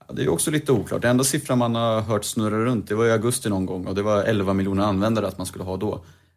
Ja, 0.09 0.15
det 0.15 0.23
är 0.23 0.29
också 0.29 0.51
lite 0.51 0.73
oklart. 0.73 1.03
Den 1.03 1.11
enda 1.11 1.25
siffran 1.25 1.59
man 1.59 1.75
har 1.75 2.01
hört 2.01 2.25
snurra 2.25 2.65
runt, 2.65 2.89
det 2.89 2.95
var 2.95 3.07
i 3.07 3.13
augusti 3.13 3.49
någon 3.49 3.67
gång 3.67 3.87
och 3.87 3.95
det 3.95 4.03
var 4.03 4.23
11 4.23 4.53
miljoner 4.53 4.85
användare 4.85 5.27
att 5.27 5.39
man 5.39 5.47
skulle 5.47 5.65
ha 5.65 5.77
då. 5.77 5.95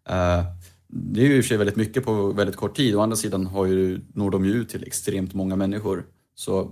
Eh, 0.10 0.44
det 0.88 1.22
är 1.22 1.26
ju 1.26 1.36
i 1.36 1.40
och 1.40 1.44
för 1.44 1.48
sig 1.48 1.58
väldigt 1.58 1.76
mycket 1.76 2.06
på 2.06 2.32
väldigt 2.32 2.56
kort 2.56 2.76
tid. 2.76 2.96
Å 2.96 3.02
andra 3.02 3.16
sidan 3.16 3.46
har 3.46 3.66
ju, 3.66 4.00
når 4.14 4.32
de 4.32 4.46
ju 4.46 4.52
ut 4.52 4.70
till 4.70 4.84
extremt 4.84 5.34
många 5.34 5.56
människor. 5.56 6.04
Så 6.36 6.72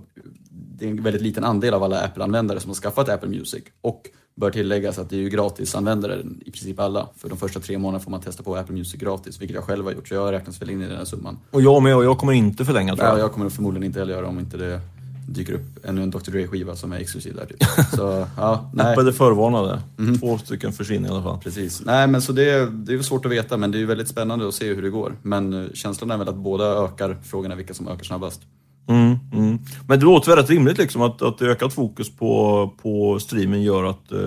det 0.50 0.84
är 0.84 0.90
en 0.90 1.02
väldigt 1.02 1.22
liten 1.22 1.44
andel 1.44 1.74
av 1.74 1.82
alla 1.82 2.00
Apple-användare 2.00 2.60
som 2.60 2.70
har 2.70 2.74
skaffat 2.74 3.08
Apple 3.08 3.28
Music. 3.28 3.64
Och 3.80 4.10
bör 4.34 4.50
tilläggas 4.50 4.98
att 4.98 5.10
det 5.10 5.16
är 5.16 5.20
ju 5.20 5.28
gratisanvändare, 5.28 6.22
i 6.40 6.50
princip 6.50 6.80
alla. 6.80 7.08
För 7.16 7.28
de 7.28 7.38
första 7.38 7.60
tre 7.60 7.78
månaderna 7.78 8.04
får 8.04 8.10
man 8.10 8.20
testa 8.20 8.42
på 8.42 8.56
Apple 8.56 8.74
Music 8.74 9.00
gratis, 9.00 9.40
vilket 9.40 9.54
jag 9.54 9.64
själv 9.64 9.84
har 9.84 9.92
gjort. 9.92 10.08
Så 10.08 10.14
jag 10.14 10.32
räknas 10.32 10.62
väl 10.62 10.70
in 10.70 10.82
i 10.82 10.86
den 10.86 10.96
här 10.96 11.04
summan. 11.04 11.38
Och 11.50 11.62
jag 11.62 11.82
med, 11.82 11.96
och 11.96 12.04
jag 12.04 12.18
kommer 12.18 12.32
inte 12.32 12.64
förlänga 12.64 12.96
tror 12.96 13.08
jag. 13.08 13.16
Ja, 13.16 13.20
jag 13.20 13.32
kommer 13.32 13.50
förmodligen 13.50 13.84
inte 13.84 13.98
heller 13.98 14.14
göra 14.14 14.26
om 14.26 14.38
inte 14.38 14.56
det 14.56 14.80
dyker 15.28 15.52
upp 15.52 15.84
ännu 15.84 16.02
en 16.02 16.10
Dr 16.10 16.30
Dre-skiva 16.30 16.76
som 16.76 16.92
är 16.92 16.96
exklusiv 16.96 17.34
där. 17.34 17.46
Typ. 17.46 17.86
Så, 17.96 18.26
ja, 18.36 18.70
nej. 18.74 18.92
Apple 18.92 19.08
är 19.08 19.12
förvarnade. 19.12 19.82
Mm. 19.98 20.18
Två 20.18 20.38
stycken 20.38 20.72
försvinner 20.72 21.08
i 21.08 21.12
alla 21.12 21.22
fall. 21.22 21.38
Precis. 21.38 21.82
Nej, 21.84 22.06
men 22.06 22.22
så 22.22 22.32
det, 22.32 22.70
det 22.70 22.94
är 22.94 23.02
svårt 23.02 23.26
att 23.26 23.32
veta, 23.32 23.56
men 23.56 23.70
det 23.70 23.80
är 23.80 23.86
väldigt 23.86 24.08
spännande 24.08 24.48
att 24.48 24.54
se 24.54 24.74
hur 24.74 24.82
det 24.82 24.90
går. 24.90 25.16
Men 25.22 25.52
eh, 25.52 25.70
känslan 25.74 26.10
är 26.10 26.16
väl 26.16 26.28
att 26.28 26.36
båda 26.36 26.64
ökar. 26.64 27.16
Frågan 27.24 27.52
är 27.52 27.56
vilka 27.56 27.74
som 27.74 27.88
ökar 27.88 28.04
snabbast. 28.04 28.40
Mm, 28.86 29.18
mm. 29.32 29.58
Men 29.88 29.98
det 29.98 30.04
låter 30.04 30.30
väldigt 30.30 30.50
rimligt 30.50 30.78
liksom 30.78 31.02
att, 31.02 31.22
att 31.22 31.42
ökat 31.42 31.72
fokus 31.72 32.16
på, 32.16 32.70
på 32.82 33.18
streaming 33.20 33.62
gör 33.62 33.84
att, 33.84 34.12
eh, 34.12 34.18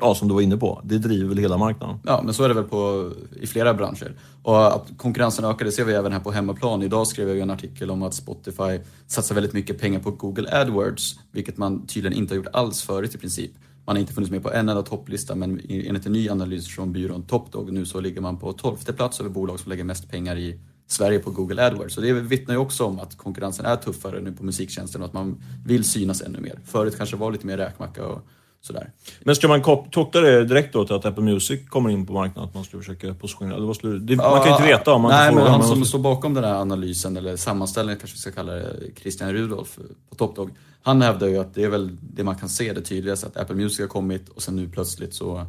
ja 0.00 0.14
som 0.14 0.28
du 0.28 0.34
var 0.34 0.40
inne 0.40 0.56
på, 0.56 0.80
det 0.84 0.98
driver 0.98 1.28
väl 1.28 1.38
hela 1.38 1.58
marknaden. 1.58 1.96
Ja, 2.04 2.22
men 2.24 2.34
så 2.34 2.44
är 2.44 2.48
det 2.48 2.54
väl 2.54 2.64
på, 2.64 3.10
i 3.40 3.46
flera 3.46 3.74
branscher. 3.74 4.12
Och 4.42 4.66
att 4.66 4.86
konkurrensen 4.96 5.44
ökar, 5.44 5.64
det 5.64 5.72
ser 5.72 5.84
vi 5.84 5.92
även 5.92 6.12
här 6.12 6.20
på 6.20 6.30
hemmaplan. 6.30 6.82
Idag 6.82 7.06
skrev 7.06 7.28
jag 7.28 7.38
en 7.38 7.50
artikel 7.50 7.90
om 7.90 8.02
att 8.02 8.14
Spotify 8.14 8.80
satsar 9.06 9.34
väldigt 9.34 9.52
mycket 9.52 9.80
pengar 9.80 10.00
på 10.00 10.10
Google 10.10 10.60
AdWords, 10.60 11.18
vilket 11.32 11.56
man 11.56 11.86
tydligen 11.86 12.18
inte 12.18 12.34
har 12.34 12.36
gjort 12.36 12.52
alls 12.52 12.82
förut 12.82 13.14
i 13.14 13.18
princip. 13.18 13.50
Man 13.86 13.96
har 13.96 14.00
inte 14.00 14.12
funnits 14.12 14.30
med 14.30 14.42
på 14.42 14.52
en 14.52 14.68
enda 14.68 14.82
topplista, 14.82 15.34
men 15.34 15.60
enligt 15.68 16.06
en 16.06 16.12
ny 16.12 16.28
analys 16.28 16.68
från 16.68 16.92
byrån 16.92 17.22
Topdog 17.22 17.72
nu 17.72 17.86
så 17.86 18.00
ligger 18.00 18.20
man 18.20 18.38
på 18.38 18.52
tolfte 18.52 18.92
plats 18.92 19.20
över 19.20 19.30
bolag 19.30 19.60
som 19.60 19.70
lägger 19.70 19.84
mest 19.84 20.10
pengar 20.10 20.36
i 20.38 20.58
Sverige 20.86 21.18
på 21.18 21.30
Google 21.30 21.66
AdWords. 21.66 21.94
Så 21.94 22.00
det 22.00 22.12
vittnar 22.12 22.54
ju 22.54 22.60
också 22.60 22.84
om 22.84 23.00
att 23.00 23.16
konkurrensen 23.16 23.66
är 23.66 23.76
tuffare 23.76 24.20
nu 24.20 24.32
på 24.32 24.44
musiktjänsten 24.44 25.02
och 25.02 25.08
att 25.08 25.14
man 25.14 25.42
vill 25.66 25.84
synas 25.84 26.22
ännu 26.22 26.40
mer. 26.40 26.58
Förut 26.64 26.96
kanske 26.96 27.16
var 27.16 27.32
lite 27.32 27.46
mer 27.46 27.56
räkmacka 27.56 28.06
och 28.06 28.26
sådär. 28.60 28.90
Men 29.20 29.36
ska 29.36 29.48
man 29.48 29.62
tolka 29.90 30.20
det 30.20 30.44
direkt 30.44 30.72
då 30.72 30.84
till 30.84 30.96
att 30.96 31.04
Apple 31.04 31.22
Music 31.24 31.68
kommer 31.68 31.90
in 31.90 32.06
på 32.06 32.12
marknaden? 32.12 32.48
Att 32.48 32.54
man 32.54 32.64
ska 32.64 32.78
försöka 32.78 33.14
positionera? 33.14 33.56
Eller 33.56 33.66
vad 33.66 34.00
det, 34.00 34.16
man 34.16 34.42
kan 34.42 34.46
ju 34.46 34.52
inte 34.52 34.66
veta 34.66 34.92
om 34.94 35.02
man 35.02 35.10
Nej, 35.10 35.34
men 35.34 35.46
han 35.46 35.62
som 35.62 35.84
står 35.84 35.98
bakom 35.98 36.34
den 36.34 36.44
här 36.44 36.54
analysen, 36.54 37.16
eller 37.16 37.36
sammanställningen 37.36 38.00
kanske 38.00 38.14
vi 38.14 38.20
ska 38.20 38.30
kalla 38.30 38.52
det, 38.52 38.76
Christian 38.96 39.32
Rudolf 39.32 39.78
på 40.08 40.14
Topdog. 40.14 40.50
Han 40.82 41.02
hävdar 41.02 41.26
ju 41.26 41.38
att 41.38 41.54
det 41.54 41.64
är 41.64 41.68
väl 41.68 41.96
det 42.00 42.24
man 42.24 42.36
kan 42.36 42.48
se 42.48 42.72
det 42.72 42.80
tydligaste, 42.80 43.26
att 43.26 43.36
Apple 43.36 43.56
Music 43.56 43.80
har 43.80 43.86
kommit 43.86 44.28
och 44.28 44.42
sen 44.42 44.56
nu 44.56 44.68
plötsligt 44.68 45.14
så 45.14 45.46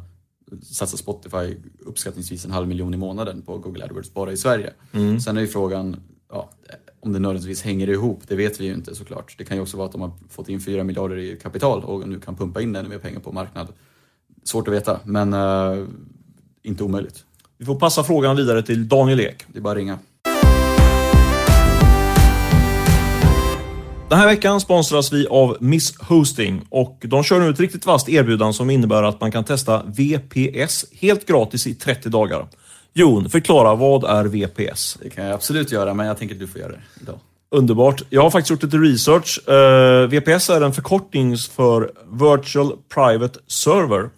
satsar 0.62 0.98
Spotify 0.98 1.56
uppskattningsvis 1.78 2.44
en 2.44 2.50
halv 2.50 2.68
miljon 2.68 2.94
i 2.94 2.96
månaden 2.96 3.42
på 3.42 3.58
Google 3.58 3.84
AdWords 3.84 4.12
bara 4.14 4.32
i 4.32 4.36
Sverige. 4.36 4.72
Mm. 4.92 5.20
Sen 5.20 5.36
är 5.36 5.40
ju 5.40 5.46
frågan 5.46 5.96
ja, 6.30 6.50
om 7.00 7.12
det 7.12 7.18
nödvändigtvis 7.18 7.62
hänger 7.62 7.88
ihop, 7.88 8.22
det 8.28 8.36
vet 8.36 8.60
vi 8.60 8.64
ju 8.64 8.74
inte 8.74 8.94
såklart. 8.94 9.34
Det 9.38 9.44
kan 9.44 9.56
ju 9.56 9.62
också 9.62 9.76
vara 9.76 9.86
att 9.86 9.92
de 9.92 10.00
har 10.00 10.12
fått 10.28 10.48
in 10.48 10.60
4 10.60 10.84
miljarder 10.84 11.18
i 11.18 11.36
kapital 11.36 11.84
och 11.84 12.08
nu 12.08 12.20
kan 12.20 12.36
pumpa 12.36 12.60
in 12.60 12.76
ännu 12.76 12.88
mer 12.88 12.98
pengar 12.98 13.20
på 13.20 13.32
marknaden. 13.32 13.72
Svårt 14.44 14.68
att 14.68 14.74
veta, 14.74 15.00
men 15.04 15.34
uh, 15.34 15.88
inte 16.62 16.84
omöjligt. 16.84 17.24
Vi 17.56 17.64
får 17.64 17.80
passa 17.80 18.04
frågan 18.04 18.36
vidare 18.36 18.62
till 18.62 18.88
Daniel 18.88 19.20
Ek. 19.20 19.44
Det 19.46 19.58
är 19.58 19.62
bara 19.62 19.70
att 19.70 19.76
ringa. 19.76 19.98
Den 24.08 24.18
här 24.18 24.26
veckan 24.26 24.60
sponsras 24.60 25.12
vi 25.12 25.26
av 25.26 25.56
Miss 25.60 26.00
Hosting 26.00 26.66
och 26.70 26.98
de 27.00 27.24
kör 27.24 27.40
nu 27.40 27.50
ett 27.50 27.60
riktigt 27.60 27.86
vasst 27.86 28.08
erbjudande 28.08 28.52
som 28.52 28.70
innebär 28.70 29.02
att 29.02 29.20
man 29.20 29.32
kan 29.32 29.44
testa 29.44 29.82
VPS 29.82 30.84
helt 30.92 31.26
gratis 31.26 31.66
i 31.66 31.74
30 31.74 32.08
dagar. 32.08 32.46
Jon, 32.94 33.30
förklara, 33.30 33.74
vad 33.74 34.04
är 34.04 34.24
VPS? 34.24 34.98
Det 35.02 35.10
kan 35.10 35.24
jag 35.24 35.34
absolut 35.34 35.72
göra, 35.72 35.94
men 35.94 36.06
jag 36.06 36.18
tänker 36.18 36.34
att 36.34 36.40
du 36.40 36.46
får 36.46 36.60
göra 36.60 36.72
det 36.72 36.80
idag. 37.00 37.18
Underbart. 37.50 38.02
Jag 38.10 38.22
har 38.22 38.30
faktiskt 38.30 38.50
gjort 38.50 38.62
lite 38.62 38.76
research. 38.76 39.48
Uh, 39.48 40.08
VPS 40.08 40.50
är 40.50 40.60
en 40.60 40.72
förkortning 40.72 41.36
för 41.36 41.90
Virtual 42.10 42.72
Private 42.94 43.38
Server 43.46 44.10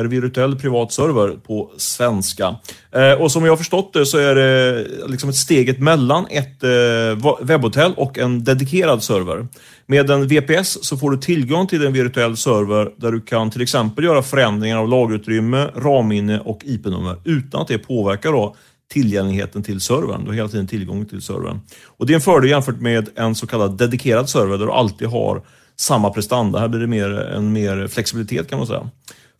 är 0.00 0.04
virtuell 0.04 0.56
privat 0.56 0.92
server 0.92 1.28
på 1.28 1.72
svenska. 1.76 2.56
Eh, 2.92 3.12
och 3.12 3.32
som 3.32 3.44
jag 3.44 3.52
har 3.52 3.56
förstått 3.56 3.92
det 3.92 4.06
så 4.06 4.18
är 4.18 4.34
det 4.34 4.80
eh, 4.80 5.08
liksom 5.08 5.28
ett 5.30 5.36
steget 5.36 5.78
mellan 5.78 6.26
ett 6.30 6.64
eh, 6.64 7.40
webbhotell 7.40 7.92
och 7.96 8.18
en 8.18 8.44
dedikerad 8.44 9.02
server. 9.02 9.46
Med 9.86 10.10
en 10.10 10.28
VPS 10.28 10.78
så 10.82 10.96
får 10.96 11.10
du 11.10 11.16
tillgång 11.16 11.66
till 11.66 11.86
en 11.86 11.92
virtuell 11.92 12.36
server 12.36 12.92
där 12.96 13.12
du 13.12 13.20
kan 13.20 13.50
till 13.50 13.62
exempel 13.62 14.04
göra 14.04 14.22
förändringar 14.22 14.76
av 14.76 14.88
lagutrymme, 14.88 15.70
ramminne 15.76 16.40
och 16.40 16.60
IP-nummer 16.64 17.16
utan 17.24 17.60
att 17.60 17.68
det 17.68 17.78
påverkar 17.78 18.32
då 18.32 18.56
tillgängligheten 18.92 19.62
till 19.62 19.80
servern. 19.80 20.20
Du 20.20 20.26
har 20.26 20.34
hela 20.34 20.48
tiden 20.48 20.66
tillgång 20.66 21.06
till 21.06 21.22
servern. 21.22 21.60
Och 21.86 22.06
Det 22.06 22.12
är 22.12 22.14
en 22.14 22.20
fördel 22.20 22.50
jämfört 22.50 22.80
med 22.80 23.08
en 23.14 23.34
så 23.34 23.46
kallad 23.46 23.78
dedikerad 23.78 24.28
server 24.28 24.58
där 24.58 24.66
du 24.66 24.72
alltid 24.72 25.08
har 25.08 25.42
samma 25.76 26.10
prestanda. 26.10 26.58
Här 26.58 26.68
blir 26.68 26.80
det 26.80 26.86
mer, 26.86 27.10
en 27.10 27.52
mer 27.52 27.86
flexibilitet 27.86 28.50
kan 28.50 28.58
man 28.58 28.66
säga. 28.66 28.90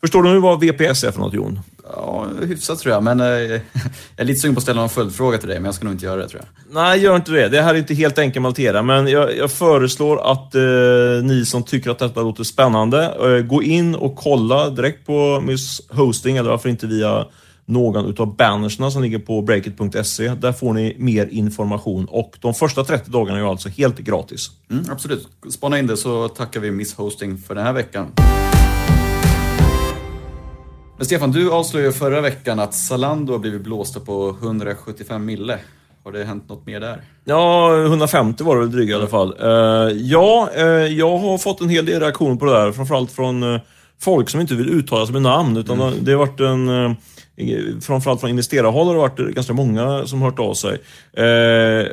Förstår 0.05 0.23
du 0.23 0.31
nu 0.33 0.39
vad 0.39 0.61
VPS 0.61 1.05
är 1.05 1.11
för 1.11 1.21
något 1.21 1.35
Jon? 1.35 1.61
Ja, 1.97 2.27
hyfsat 2.43 2.79
tror 2.79 2.95
jag, 2.95 3.03
men 3.03 3.21
eh, 3.21 3.27
jag 3.27 3.61
är 4.17 4.25
lite 4.25 4.41
sugen 4.41 4.55
på 4.55 4.59
att 4.59 4.63
ställa 4.63 4.83
en 4.83 4.89
följdfråga 4.89 5.39
till 5.39 5.49
dig, 5.49 5.59
men 5.59 5.65
jag 5.65 5.75
ska 5.75 5.85
nog 5.85 5.95
inte 5.95 6.05
göra 6.05 6.17
det 6.17 6.29
tror 6.29 6.43
jag. 6.43 6.75
Nej, 6.75 7.01
gör 7.01 7.17
inte 7.17 7.33
det. 7.33 7.49
Det 7.49 7.63
här 7.63 7.75
är 7.75 7.79
inte 7.79 7.95
helt 7.95 8.19
enkelt 8.19 8.37
att 8.37 8.43
maltera, 8.43 8.83
men 8.83 9.07
jag, 9.07 9.37
jag 9.37 9.53
föreslår 9.53 10.33
att 10.33 10.55
eh, 10.55 10.63
ni 11.23 11.45
som 11.47 11.63
tycker 11.63 11.91
att 11.91 11.99
detta 11.99 12.23
låter 12.23 12.45
spännande, 12.45 13.05
eh, 13.05 13.47
gå 13.47 13.63
in 13.63 13.95
och 13.95 14.17
kolla 14.17 14.71
direkt 14.71 15.07
på 15.07 15.41
Miss 15.41 15.81
Hosting, 15.89 16.37
eller 16.37 16.51
varför 16.51 16.69
inte 16.69 16.87
via 16.87 17.27
någon 17.65 18.07
utav 18.07 18.37
bannersna 18.37 18.91
som 18.91 19.03
ligger 19.03 19.19
på 19.19 19.43
breakit.se. 19.43 20.29
Där 20.29 20.53
får 20.53 20.73
ni 20.73 20.97
mer 20.99 21.27
information 21.27 22.05
och 22.05 22.37
de 22.41 22.55
första 22.55 22.85
30 22.85 23.11
dagarna 23.11 23.39
är 23.39 23.51
alltså 23.51 23.69
helt 23.69 23.99
gratis. 23.99 24.51
Mm, 24.71 24.85
absolut. 24.91 25.29
Spana 25.51 25.79
in 25.79 25.87
det 25.87 25.97
så 25.97 26.29
tackar 26.29 26.61
vi 26.61 26.71
Miss 26.71 26.95
Hosting 26.95 27.39
för 27.39 27.55
den 27.55 27.65
här 27.65 27.73
veckan. 27.73 28.07
Men 31.03 31.07
Stefan, 31.07 31.33
du 31.33 31.51
avslöjade 31.51 31.93
förra 31.93 32.21
veckan 32.21 32.59
att 32.61 32.75
Zalando 32.75 33.33
har 33.33 33.39
blivit 33.39 33.61
blåsta 33.61 34.01
på 34.01 34.37
175 34.43 35.25
mille. 35.25 35.59
Har 36.05 36.13
det 36.13 36.25
hänt 36.25 36.49
något 36.49 36.67
mer 36.67 36.81
där? 36.81 37.01
Ja, 37.25 37.77
150 37.83 38.45
var 38.45 38.55
det 38.55 38.61
väl 38.61 38.71
drygt 38.71 38.91
i 38.91 38.95
alla 38.95 39.07
fall. 39.07 39.35
Uh, 39.43 39.93
ja, 39.97 40.51
uh, 40.59 40.65
jag 40.87 41.19
har 41.19 41.39
fått 41.39 41.61
en 41.61 41.69
hel 41.69 41.87
del 41.87 42.01
reaktioner 42.01 42.37
på 42.37 42.45
det 42.45 42.53
där. 42.53 42.73
Framförallt 42.73 43.13
från 43.13 43.43
uh, 43.43 43.61
folk 44.01 44.31
som 44.31 44.41
inte 44.41 44.55
vill 44.55 44.71
uttala 44.71 45.07
sig 45.07 45.13
med 45.13 45.23
namn. 45.23 45.57
Utan 45.57 45.81
mm. 45.81 46.05
det 46.05 46.13
har 46.13 46.19
varit 46.19 46.41
en... 46.41 46.97
Framförallt 47.81 48.21
från 48.21 48.31
investerarhåll 48.31 48.87
har 48.87 48.95
det 48.95 49.01
varit 49.01 49.35
ganska 49.35 49.53
många 49.53 50.07
som 50.07 50.23
hört 50.23 50.39
av 50.39 50.55
sig. 50.55 50.79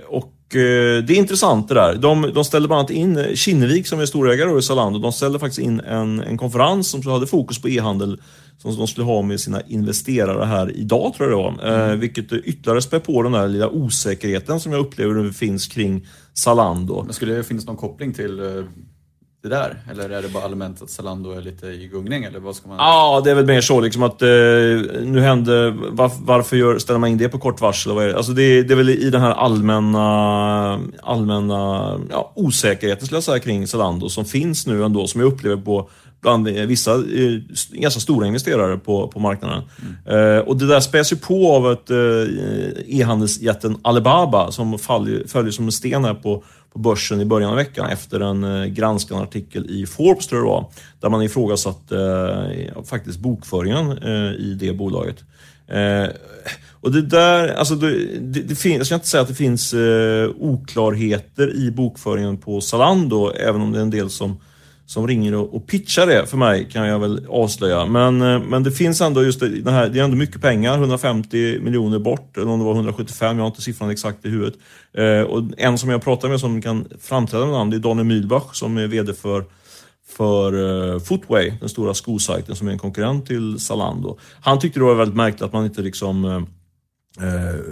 och 0.08 0.34
det 0.50 1.10
är 1.10 1.12
intressant 1.12 1.68
det 1.68 1.74
där. 1.74 1.96
De, 1.96 2.32
de 2.34 2.44
ställde 2.44 2.68
bland 2.68 2.80
annat 2.80 2.92
in, 2.92 3.36
Kinnevik 3.36 3.88
som 3.88 4.00
är 4.00 4.06
storägare 4.06 4.60
i 4.60 4.62
Zalando, 4.62 5.00
de 5.00 5.12
ställde 5.12 5.40
faktiskt 5.40 5.60
in 5.60 5.80
en, 5.80 6.20
en 6.20 6.38
konferens 6.38 6.90
som 6.90 7.02
hade 7.02 7.28
fokus 7.28 7.62
på 7.62 7.70
e-handel 7.70 8.20
som 8.62 8.76
de 8.76 8.88
skulle 8.88 9.06
ha 9.06 9.22
med 9.22 9.40
sina 9.40 9.62
investerare 9.62 10.46
här 10.46 10.72
idag, 10.72 11.14
tror 11.14 11.32
jag 11.32 11.40
det 11.40 11.44
var. 11.44 11.74
Eh, 11.74 11.80
mm. 11.80 11.92
Eh, 11.92 11.96
vilket 11.96 12.34
ytterligare 12.34 12.82
spär 12.82 13.00
på 13.00 13.24
den 13.24 13.32
där 13.32 13.48
lilla 13.48 13.70
osäkerheten 13.70 14.60
som 14.60 14.72
jag 14.72 14.82
upplever 14.82 15.14
nu 15.14 15.34
finns 15.34 15.68
kring 15.68 16.08
Zalando. 16.34 17.04
Men 17.04 17.14
skulle 17.14 17.34
det 17.34 17.44
finnas 17.44 17.66
någon 17.66 17.78
koppling 17.78 18.14
till 18.14 18.40
eh, 18.40 18.64
det 19.42 19.50
där? 19.50 19.78
Eller 19.92 20.10
är 20.10 20.22
det 20.22 20.30
bara 20.30 20.44
allmänt 20.44 20.82
att 20.82 20.90
Zalando 20.90 21.32
är 21.32 21.42
lite 21.42 21.68
i 21.68 21.88
gungning? 21.88 22.24
Eller 22.24 22.40
vad 22.40 22.56
ska 22.56 22.68
man... 22.68 22.78
Ja, 22.78 23.22
det 23.24 23.32
är 23.32 23.36
väl 23.36 23.46
mer 23.46 23.62
så 23.62 23.82
liksom 23.82 24.04
att 24.04 24.22
eh, 24.22 24.28
nu 25.02 25.20
hände... 25.20 25.72
Var, 25.72 26.12
varför 26.22 26.58
gör, 26.58 26.78
ställer 26.78 27.00
man 27.00 27.10
in 27.10 27.18
det 27.18 27.30
på 27.30 27.40
kort 27.40 27.62
varsel? 27.62 27.94
Vad 27.94 28.04
är 28.04 28.08
det? 28.08 28.18
Alltså 28.18 28.32
det, 28.32 28.64
det 28.64 28.74
är 28.74 28.76
väl 28.76 28.90
i 28.90 29.10
den 29.10 29.22
här 29.22 29.32
allmänna, 29.32 30.80
allmänna 31.04 31.94
ja, 32.10 32.34
osäkerheten 32.36 33.06
skulle 33.06 33.18
jag 33.18 33.24
säga 33.24 33.40
kring 33.40 33.68
Zalando 33.68 34.10
som 34.10 34.26
finns 34.26 34.68
nu 34.68 34.84
ändå, 34.84 35.08
som 35.08 35.22
jag 35.22 35.34
upplever 35.34 35.58
på 35.58 35.90
bland 36.22 36.48
vissa 36.48 36.94
eh, 36.94 37.42
ganska 37.72 38.00
stora 38.00 38.28
investerare 38.28 38.78
på, 38.78 39.08
på 39.08 39.20
marknaden. 39.20 39.64
Mm. 40.06 40.38
Eh, 40.38 40.40
och 40.40 40.58
det 40.58 40.68
där 40.68 40.80
späs 40.80 41.12
ju 41.14 41.16
på 41.18 41.56
av 41.56 41.66
att 41.66 41.90
eh, 41.90 41.98
e-handelsjätten 42.88 43.78
Alibaba 43.82 44.52
som 44.52 44.80
följer, 44.80 45.28
följer 45.28 45.52
som 45.52 45.66
en 45.66 45.72
sten 45.72 46.06
här 46.06 46.14
på, 46.14 46.44
på 46.74 46.80
börsen 46.80 47.22
i 47.22 47.26
början 47.26 47.50
av 47.50 47.56
veckan 47.56 47.90
efter 47.90 48.20
en 48.20 48.44
eh, 48.44 48.66
granskande 48.66 49.24
artikel 49.24 49.70
i 49.70 49.86
Forbes, 49.86 50.28
tror 50.28 50.40
jag 50.40 50.48
det 50.48 50.50
var, 50.50 50.70
där 51.00 51.10
man 51.10 51.22
ifrågasatte 51.22 51.98
eh, 52.76 52.84
faktiskt 52.84 53.20
bokföringen 53.20 53.92
eh, 53.92 54.34
i 54.34 54.58
det 54.60 54.74
bolaget. 54.74 55.18
Eh, 55.68 56.08
och 56.82 56.92
det 56.92 57.02
där, 57.02 57.48
alltså 57.48 57.76
det, 57.76 58.20
det, 58.20 58.42
det 58.42 58.56
finns, 58.56 58.78
jag 58.78 58.86
ska 58.86 58.96
inte 58.96 59.08
säga 59.08 59.22
att 59.22 59.28
det 59.28 59.36
finns 59.36 59.74
eh, 59.74 60.30
oklarheter 60.40 61.56
i 61.56 61.72
bokföringen 61.72 62.38
på 62.38 62.62
Zalando, 62.62 63.32
även 63.32 63.62
om 63.62 63.72
det 63.72 63.80
är 63.80 63.82
en 63.82 63.90
del 63.90 64.10
som 64.10 64.40
som 64.90 65.08
ringer 65.08 65.36
och, 65.36 65.56
och 65.56 65.68
pitchar 65.68 66.08
det 66.08 66.28
för 66.28 66.38
mig 66.38 66.68
kan 66.72 66.88
jag 66.88 67.00
väl 67.00 67.26
avslöja. 67.30 67.86
Men, 67.86 68.22
eh, 68.22 68.40
men 68.40 68.64
det 68.64 68.72
finns 68.72 69.02
ändå 69.02 69.24
just 69.24 69.40
det, 69.40 69.72
här, 69.72 69.90
det 69.90 70.00
är 70.00 70.04
ändå 70.04 70.18
mycket 70.18 70.42
pengar, 70.42 70.78
150 70.78 71.60
miljoner 71.62 72.00
bort, 72.00 72.38
eller 72.38 72.50
om 72.50 72.60
det 72.60 72.66
var 72.66 72.74
175, 72.74 73.38
jag 73.38 73.44
har 73.44 73.48
inte 73.48 73.62
siffran 73.62 73.90
exakt 73.90 74.26
i 74.26 74.30
huvudet. 74.30 74.60
Eh, 74.94 75.22
och 75.22 75.44
en 75.58 75.78
som 75.78 75.90
jag 75.90 76.02
pratar 76.02 76.30
med 76.30 76.40
som 76.40 76.62
kan 76.62 76.88
framträda 77.02 77.46
med 77.46 77.54
namn, 77.54 77.70
det 77.70 77.78
är 77.78 77.80
Daniel 77.80 78.08
Mühlbach 78.08 78.54
som 78.54 78.78
är 78.78 78.88
VD 78.88 79.14
för 79.14 79.46
för 80.18 80.54
eh, 80.94 81.00
Footway, 81.00 81.54
den 81.60 81.70
stora 81.70 81.94
skosajten 81.94 82.56
som 82.56 82.68
är 82.68 82.72
en 82.72 82.80
konkurrent 82.80 83.26
till 83.26 83.60
Zalando. 83.60 84.18
Han 84.42 84.60
tyckte 84.60 84.80
det 84.80 84.86
var 84.86 84.96
väldigt 84.96 85.18
märkligt 85.18 85.42
att 85.42 85.54
man 85.54 85.66
inte 85.66 85.82
liksom 85.82 86.26
eh, 86.26 86.42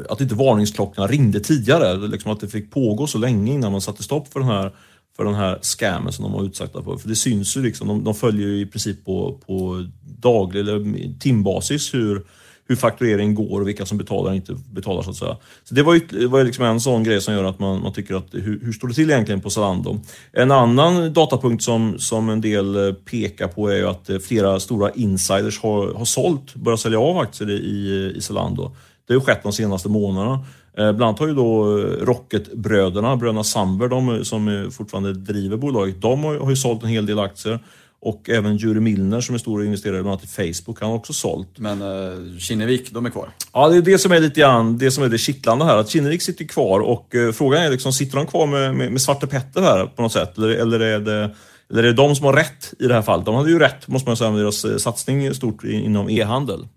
att 0.10 0.22
inte 0.22 0.36
varningsklockorna 0.36 1.08
ringde 1.08 1.40
tidigare, 1.40 2.08
liksom 2.08 2.32
att 2.32 2.40
det 2.40 2.48
fick 2.48 2.72
pågå 2.72 3.08
så 3.08 3.18
länge 3.18 3.54
innan 3.54 3.72
man 3.72 3.82
satte 3.82 4.04
stopp 4.04 4.34
för 4.34 4.40
den 4.40 4.50
här 4.50 4.72
för 5.18 5.26
den 5.26 5.36
här 5.36 5.60
scammen 5.62 6.14
som 6.14 6.24
de 6.24 6.34
var 6.34 6.44
utsatta 6.44 6.84
för. 6.84 6.98
För 6.98 7.10
det 7.10 7.16
syns 7.16 7.58
ju 7.58 7.62
liksom, 7.62 7.88
de, 7.88 8.04
de 8.04 8.16
följer 8.16 8.48
ju 8.48 8.62
i 8.62 8.66
princip 8.66 9.06
på, 9.06 9.40
på 9.48 9.86
daglig 10.02 10.60
eller 10.60 11.20
timbasis 11.20 11.94
hur, 11.94 12.26
hur 12.68 12.76
faktureringen 12.76 13.36
går 13.36 13.62
och 13.62 13.68
vilka 13.68 13.86
som 13.86 13.98
betalar 13.98 14.30
och 14.30 14.36
inte 14.36 14.56
betalar 14.72 15.02
så 15.02 15.10
att 15.10 15.16
säga. 15.16 15.38
Så 15.64 15.76
det 15.76 15.84
var 15.84 15.94
ju 15.94 16.00
det 16.00 16.28
var 16.28 16.44
liksom 16.44 16.66
en 16.66 16.82
sån 16.82 17.04
grej 17.04 17.22
som 17.22 17.34
gör 17.34 17.44
att 17.44 17.60
man, 17.60 17.82
man 17.82 17.94
tycker 17.94 18.16
att 18.16 18.28
hur, 18.32 18.60
hur 18.64 18.72
står 18.72 18.88
det 18.88 18.94
till 18.94 19.12
egentligen 19.12 19.42
på 19.42 19.50
Zalando? 19.50 20.00
En 20.32 20.52
annan 20.52 21.14
datapunkt 21.14 21.64
som, 21.64 22.00
som 22.00 22.30
en 22.30 22.42
del 22.42 22.88
eh, 22.88 22.94
pekar 22.94 23.48
på 23.48 23.70
är 23.70 23.76
ju 23.76 23.88
att 23.88 24.10
eh, 24.10 24.20
flera 24.20 24.60
stora 24.60 24.92
insiders 24.92 25.60
har, 25.60 25.94
har 25.94 26.06
sålt, 26.06 26.56
börjat 26.56 26.80
sälja 26.80 27.00
av 27.00 27.18
aktier 27.18 27.50
i, 27.52 28.14
i 28.16 28.22
Zalando. 28.22 28.76
Det 29.08 29.14
har 29.14 29.20
ju 29.20 29.26
skett 29.26 29.44
de 29.44 29.54
senaste 29.54 29.90
månaderna. 29.90 30.46
Eh, 30.78 30.92
bland 30.92 31.04
annat 31.04 31.20
har 31.20 31.28
ju 31.28 31.34
då 31.34 31.80
eh, 31.80 31.84
Rocketbröderna, 32.06 33.16
bröderna 33.16 33.44
Samber, 33.44 33.88
de 33.88 34.26
som 34.26 34.72
fortfarande 34.78 35.14
driver 35.14 35.58
bolaget, 35.58 36.02
de 36.02 36.24
har 36.24 36.50
ju 36.50 36.56
sålt 36.56 36.84
en 36.84 36.90
hel 36.90 37.06
del 37.06 37.20
aktier. 37.20 37.60
Och 38.00 38.30
även 38.30 38.58
Jure 38.58 38.80
Milner 38.80 39.22
som 39.22 39.36
är 39.36 39.40
stor 39.40 39.66
investerare 39.66 40.04
bland 40.04 40.08
annat 40.08 40.24
i 40.24 40.54
Facebook, 40.54 40.82
han 40.82 40.90
har 40.90 40.98
också 40.98 41.14
sålt. 41.14 41.60
Men 41.60 41.82
uh, 41.82 42.38
Kinnevik, 42.38 42.92
de 42.92 43.06
är 43.06 43.10
kvar? 43.10 43.30
Ja, 43.54 43.70
det 43.70 43.78
är 43.78 43.82
det 43.82 43.98
som 43.98 44.12
är 44.12 44.20
lite 44.20 44.40
grann 44.40 44.78
det 44.78 44.92
som 44.92 45.04
är 45.04 45.10
det 45.10 45.18
kittlande 45.18 45.66
här. 45.66 45.78
Att 45.78 45.90
Kinnevik 45.90 46.22
sitter 46.22 46.46
kvar 46.46 46.80
och 46.80 47.16
uh, 47.16 47.32
frågan 47.32 47.64
är 47.64 47.70
liksom, 47.70 47.94
sitter 47.94 48.18
de 48.18 48.28
kvar 48.28 48.48
med, 48.48 48.76
med, 48.76 48.92
med 48.92 49.02
Svarte 49.02 49.28
Petter 49.28 49.62
här 49.62 49.86
på 49.86 50.02
något 50.02 50.12
sätt? 50.12 50.38
Eller, 50.38 50.50
eller, 50.50 50.80
är 50.80 51.00
det, 51.00 51.36
eller 51.70 51.84
är 51.84 51.88
det 51.88 51.94
de 51.94 52.16
som 52.16 52.26
har 52.26 52.34
rätt 52.34 52.74
i 52.80 52.88
det 52.88 52.94
här 52.94 53.02
fallet? 53.02 53.26
De 53.26 53.36
hade 53.36 53.50
ju 53.50 53.60
rätt, 53.60 53.88
måste 53.88 54.10
man 54.10 54.18
säga, 54.18 54.32
med 54.32 54.42
deras 54.42 54.84
satsning 54.84 55.34
stort 55.34 55.64
inom 55.64 56.10
e-handel. 56.10 56.68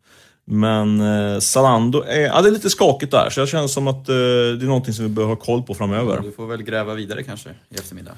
Men 0.44 1.00
eh, 1.00 1.38
Zalando, 1.38 2.02
är, 2.02 2.20
ja, 2.20 2.42
det 2.42 2.48
är 2.48 2.52
lite 2.52 2.70
skakigt 2.70 3.12
där, 3.12 3.30
så 3.30 3.40
jag 3.40 3.48
känner 3.48 3.68
som 3.68 3.88
att 3.88 4.08
eh, 4.08 4.14
det 4.14 4.64
är 4.64 4.66
någonting 4.66 4.94
som 4.94 5.04
vi 5.04 5.10
behöver 5.10 5.34
ha 5.34 5.40
koll 5.40 5.62
på 5.62 5.74
framöver. 5.74 6.20
Du 6.22 6.32
får 6.32 6.46
väl 6.46 6.62
gräva 6.62 6.94
vidare 6.94 7.22
kanske 7.22 7.50
i 7.50 7.74
eftermiddag? 7.74 8.12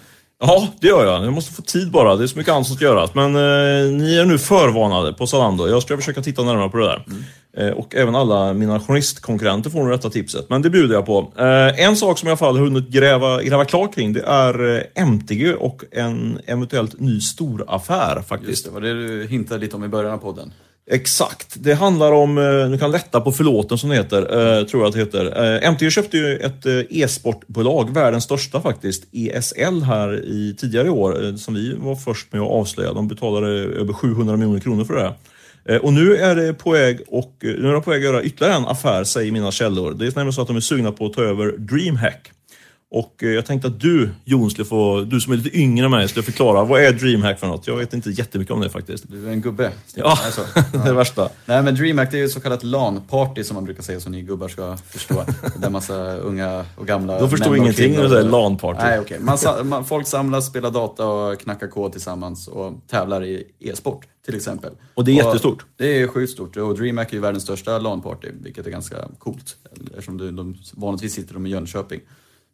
Ja, 0.44 0.68
det 0.80 0.86
gör 0.86 1.04
jag. 1.04 1.24
Jag 1.24 1.32
måste 1.32 1.52
få 1.52 1.62
tid 1.62 1.90
bara. 1.90 2.16
Det 2.16 2.24
är 2.24 2.26
så 2.26 2.38
mycket 2.38 2.52
annat 2.52 2.66
som 2.66 2.76
ska 2.76 2.84
göras. 2.84 3.14
Men 3.14 3.26
eh, 3.26 3.92
ni 3.92 4.16
är 4.16 4.24
nu 4.24 4.38
förvarnade 4.38 5.12
på 5.12 5.26
Zalando. 5.26 5.68
Jag 5.68 5.82
ska 5.82 5.96
försöka 5.96 6.22
titta 6.22 6.42
närmare 6.42 6.68
på 6.68 6.76
det 6.76 6.84
där. 6.84 7.04
Mm. 7.06 7.22
Eh, 7.56 7.70
och 7.70 7.94
även 7.94 8.14
alla 8.14 8.52
mina 8.52 8.80
journalistkonkurrenter 8.80 9.70
får 9.70 9.78
nog 9.78 9.90
detta 9.90 10.10
tipset. 10.10 10.50
Men 10.50 10.62
det 10.62 10.70
bjuder 10.70 10.94
jag 10.94 11.06
på. 11.06 11.32
Eh, 11.38 11.84
en 11.84 11.96
sak 11.96 12.18
som 12.18 12.28
jag 12.28 12.32
i 12.32 12.44
alla 12.44 12.52
fall 12.52 12.56
hunnit 12.56 12.88
gräva, 12.88 13.42
gräva 13.42 13.64
klart 13.64 13.94
kring, 13.94 14.12
det 14.12 14.22
är 14.22 14.76
eh, 14.76 14.82
MTG 14.94 15.54
och 15.54 15.84
en 15.90 16.40
eventuellt 16.46 17.00
ny 17.00 17.20
storaffär 17.20 18.22
faktiskt. 18.28 18.50
Just 18.50 18.64
det, 18.64 18.70
var 18.70 18.80
det 18.80 18.94
du 18.94 19.26
hintade 19.26 19.60
lite 19.60 19.76
om 19.76 19.84
i 19.84 19.88
början 19.88 20.12
av 20.12 20.18
podden. 20.18 20.52
Exakt. 20.92 21.54
Det 21.54 21.74
handlar 21.74 22.12
om, 22.12 22.38
eh, 22.38 22.70
nu 22.70 22.78
kan 22.78 22.90
lätta 22.90 23.20
på 23.20 23.32
förlåten 23.32 23.78
som 23.78 23.90
det 23.90 23.96
heter, 23.96 24.22
eh, 24.22 24.64
tror 24.66 24.82
jag 24.82 24.88
att 24.88 24.94
det 24.94 24.98
heter. 24.98 25.54
Eh, 25.54 25.68
MTG 25.68 25.90
köpte 25.90 26.16
ju 26.16 26.36
ett 26.36 26.66
e-sportbolag, 26.90 27.94
världens 27.94 28.24
största 28.24 28.60
faktiskt, 28.60 29.04
ESL 29.12 29.82
här 29.82 30.24
i 30.24 30.56
tidigare 30.58 30.90
år, 30.90 31.36
som 31.36 31.54
vi 31.54 31.74
var 31.74 31.96
först 31.96 32.32
med 32.32 32.42
att 32.42 32.50
avslöja. 32.50 32.92
De 32.92 33.08
betalade 33.08 33.48
över 33.52 33.92
700 33.92 34.36
miljoner 34.36 34.60
kronor 34.60 34.84
för 34.84 34.94
det. 34.94 35.78
Och 35.78 35.92
nu 35.92 36.16
är 36.16 36.36
det 36.36 36.54
på 36.54 36.70
väg 36.70 37.00
och 37.06 37.36
nu 37.40 37.68
är 37.68 37.72
de 37.72 37.82
på 37.82 37.90
väg 37.90 37.98
att 37.98 38.12
göra 38.12 38.22
ytterligare 38.22 38.56
en 38.56 38.66
affär, 38.66 39.04
säger 39.04 39.32
mina 39.32 39.50
källor. 39.50 39.94
Det 39.94 40.06
är 40.06 40.12
nämligen 40.16 40.32
så 40.32 40.42
att 40.42 40.48
de 40.48 40.56
är 40.56 40.60
sugna 40.60 40.92
på 40.92 41.06
att 41.06 41.12
ta 41.12 41.22
över 41.22 41.52
DreamHack. 41.58 42.30
Och 42.94 43.22
eh, 43.22 43.30
jag 43.30 43.46
tänkte 43.46 43.68
att 43.68 43.80
du, 43.80 44.10
Jon, 44.24 44.50
skulle 44.50 44.64
få, 44.64 45.00
du 45.00 45.20
som 45.20 45.32
är 45.32 45.36
lite 45.36 45.58
yngre 45.58 45.84
än 45.84 45.90
mig, 45.90 46.08
skulle 46.08 46.22
förklara. 46.22 46.64
Vad 46.64 46.82
är 46.82 46.92
DreamHack 46.92 47.40
för 47.40 47.46
något? 47.46 47.66
Jag 47.66 47.76
vet 47.76 47.94
inte 47.94 48.10
jättemycket 48.10 48.54
om 48.54 48.60
det 48.60 48.70
faktiskt. 48.70 49.04
Du 49.08 49.26
är 49.28 49.32
en 49.32 49.40
gubbe. 49.40 49.72
Ja, 49.94 50.18
Alltså, 50.24 50.40
det 50.72 50.78
är 50.78 50.84
det 50.84 50.92
värsta. 50.92 51.28
Nej 51.46 51.62
men 51.62 51.74
DreamHack 51.74 52.10
det 52.10 52.16
är 52.16 52.18
ju 52.18 52.24
ett 52.24 52.30
så 52.30 52.40
kallat 52.40 52.62
LAN-party 52.62 53.44
som 53.44 53.54
man 53.54 53.64
brukar 53.64 53.82
säga 53.82 54.00
som 54.00 54.12
ni 54.12 54.22
gubbar 54.22 54.48
ska 54.48 54.76
förstå. 54.76 55.24
Där 55.56 55.70
massa 55.70 56.16
unga 56.16 56.64
och 56.76 56.86
gamla 56.86 57.20
De 57.20 57.30
förstår 57.30 57.50
och 57.50 57.56
ingenting 57.56 57.94
när 57.94 58.02
du 58.02 58.08
säger 58.08 58.24
LAN-party. 58.24 58.80
Nej. 58.82 59.20
Man, 59.20 59.38
man, 59.68 59.84
folk 59.84 60.06
samlas, 60.06 60.46
spelar 60.46 60.70
data 60.70 61.06
och 61.06 61.40
knackar 61.40 61.66
kod 61.66 61.92
tillsammans 61.92 62.48
och 62.48 62.72
tävlar 62.88 63.24
i 63.24 63.44
e-sport 63.60 64.06
till 64.26 64.36
exempel. 64.36 64.72
Och 64.94 65.04
det 65.04 65.10
är 65.10 65.14
jättestort. 65.14 65.66
Det 65.76 66.02
är 66.02 66.08
sjukt 66.08 66.32
stort 66.32 66.56
och 66.56 66.78
DreamHack 66.78 67.10
är 67.10 67.14
ju 67.14 67.20
världens 67.20 67.42
största 67.42 67.78
LAN-party 67.78 68.28
vilket 68.42 68.66
är 68.66 68.70
ganska 68.70 68.96
coolt. 69.18 69.56
Eftersom 69.86 70.18
de, 70.18 70.36
de, 70.36 70.54
vanligtvis 70.72 71.14
sitter 71.14 71.34
de 71.34 71.46
i 71.46 71.50
Jönköping. 71.50 72.00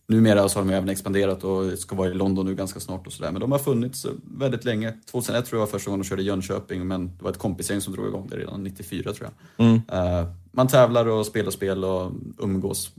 Numera 0.09 0.49
så 0.49 0.59
har 0.59 0.65
de 0.65 0.75
även 0.75 0.89
expanderat 0.89 1.45
och 1.45 1.79
ska 1.79 1.97
vara 1.97 2.11
i 2.11 2.15
London 2.15 2.47
nu 2.47 2.55
ganska 2.55 2.81
snart 2.81 3.07
och 3.07 3.13
sådär. 3.13 3.31
Men 3.31 3.41
de 3.41 3.53
har 3.53 3.59
funnits 3.59 4.07
väldigt 4.39 4.65
länge. 4.65 4.95
2001 5.11 5.47
tror 5.47 5.61
jag 5.61 5.67
var 5.67 5.73
första 5.73 5.91
gången 5.91 6.03
de 6.03 6.09
körde 6.09 6.23
i 6.23 6.25
Jönköping 6.25 6.87
men 6.87 7.07
det 7.07 7.25
var 7.25 7.31
ett 7.31 7.39
kompisgäng 7.39 7.81
som 7.81 7.93
drog 7.93 8.07
igång 8.07 8.29
det 8.31 8.37
redan 8.37 8.65
94 8.65 9.13
tror 9.13 9.31
jag. 9.57 9.67
Mm. 9.67 9.81
Eh, 9.93 10.29
man 10.53 10.69
tävlar 10.69 11.07
och 11.07 11.27
spelar 11.27 11.51
spel 11.51 11.85
och 11.85 12.13
umgås 12.39 12.91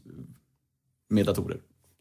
med 1.09 1.25
datorer. 1.25 1.57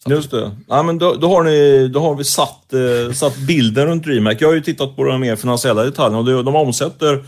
Just 0.06 0.30
det. 0.30 0.56
Ja, 0.68 0.82
men 0.82 0.98
då, 0.98 1.14
då, 1.14 1.28
har 1.28 1.44
ni, 1.44 1.88
då 1.88 2.00
har 2.00 2.14
vi 2.14 2.24
satt, 2.24 2.72
eh, 2.72 3.12
satt 3.14 3.36
bilden 3.36 3.86
runt 3.86 4.04
DreamHack. 4.04 4.42
Jag 4.42 4.48
har 4.48 4.54
ju 4.54 4.60
tittat 4.60 4.96
på 4.96 5.04
de 5.04 5.20
mer 5.20 5.36
finansiella 5.36 5.84
detaljerna 5.84 6.18
och 6.18 6.44
de 6.44 6.56
omsätter 6.56 7.24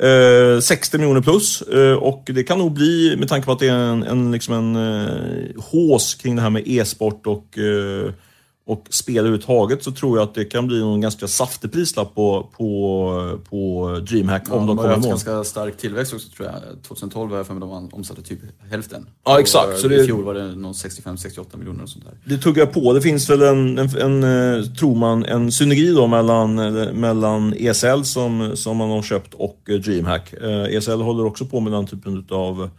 eh, 0.00 0.60
60 0.60 0.98
miljoner 0.98 1.20
plus. 1.20 1.62
Eh, 1.62 1.94
och 1.94 2.22
det 2.26 2.44
kan 2.44 2.58
nog 2.58 2.72
bli, 2.72 3.16
med 3.18 3.28
tanke 3.28 3.46
på 3.46 3.52
att 3.52 3.58
det 3.58 3.68
är 3.68 3.92
en, 3.92 4.02
en, 4.02 4.32
liksom 4.32 4.54
en 4.54 4.76
eh, 4.76 5.62
hås 5.72 6.14
kring 6.14 6.36
det 6.36 6.42
här 6.42 6.50
med 6.50 6.62
e-sport 6.68 7.26
och, 7.26 7.58
eh, 7.58 8.12
och 8.66 8.86
spel 8.90 9.18
överhuvudtaget, 9.18 9.84
så 9.84 9.92
tror 9.92 10.18
jag 10.18 10.28
att 10.28 10.34
det 10.34 10.44
kan 10.44 10.66
bli 10.66 10.80
en 10.82 11.00
ganska 11.00 11.28
saftig 11.28 11.72
prislapp 11.72 12.14
på, 12.14 12.50
på, 12.56 13.38
på 13.50 13.88
DreamHack 14.08 14.42
om 14.52 14.66
de 14.66 14.68
har 14.68 14.76
kommer 14.76 14.88
i 14.88 14.94
haft 14.94 15.02
mål. 15.02 15.10
ganska 15.10 15.44
stark 15.44 15.76
tillväxt 15.76 16.14
också 16.14 16.28
tror 16.36 16.48
jag. 16.48 16.82
2012 16.82 17.30
var 17.30 17.36
jag 17.36 17.46
för 17.46 17.54
mig 17.54 17.60
de 17.60 17.88
omsatte 17.92 18.22
typ 18.22 18.38
hälften. 18.70 19.06
Ja, 19.24 19.40
exakt. 19.40 19.78
Så 19.78 19.86
I 19.92 19.96
det- 19.96 20.04
fjol 20.04 20.24
var 20.24 20.34
det 20.34 20.54
någon 20.54 20.72
65-68 20.72 21.56
miljoner 21.58 21.82
och 21.82 21.88
sånt 21.88 22.04
där. 22.04 22.14
Det 22.36 22.42
tuggar 22.42 22.66
på. 22.66 22.92
Det 22.92 23.00
finns 23.00 23.30
väl 23.30 23.42
en, 23.42 23.78
en, 23.78 23.88
en 24.22 24.24
eh, 24.58 24.64
tror 24.64 24.94
man, 24.94 25.24
en 25.24 25.52
synergi 25.52 25.92
då 25.94 26.06
mellan, 26.06 26.58
eh, 26.58 26.92
mellan 26.92 27.54
ESL 27.56 28.02
som, 28.04 28.56
som 28.56 28.76
man 28.76 28.90
har 28.90 29.02
köpt 29.02 29.34
och 29.34 29.60
eh, 29.68 29.74
DreamHack. 29.76 30.32
ESL 30.70 31.00
håller 31.00 31.24
också 31.26 31.44
på 31.46 31.60
med 31.60 31.72
den 31.72 31.86
typen 31.86 32.26
av 32.30 32.70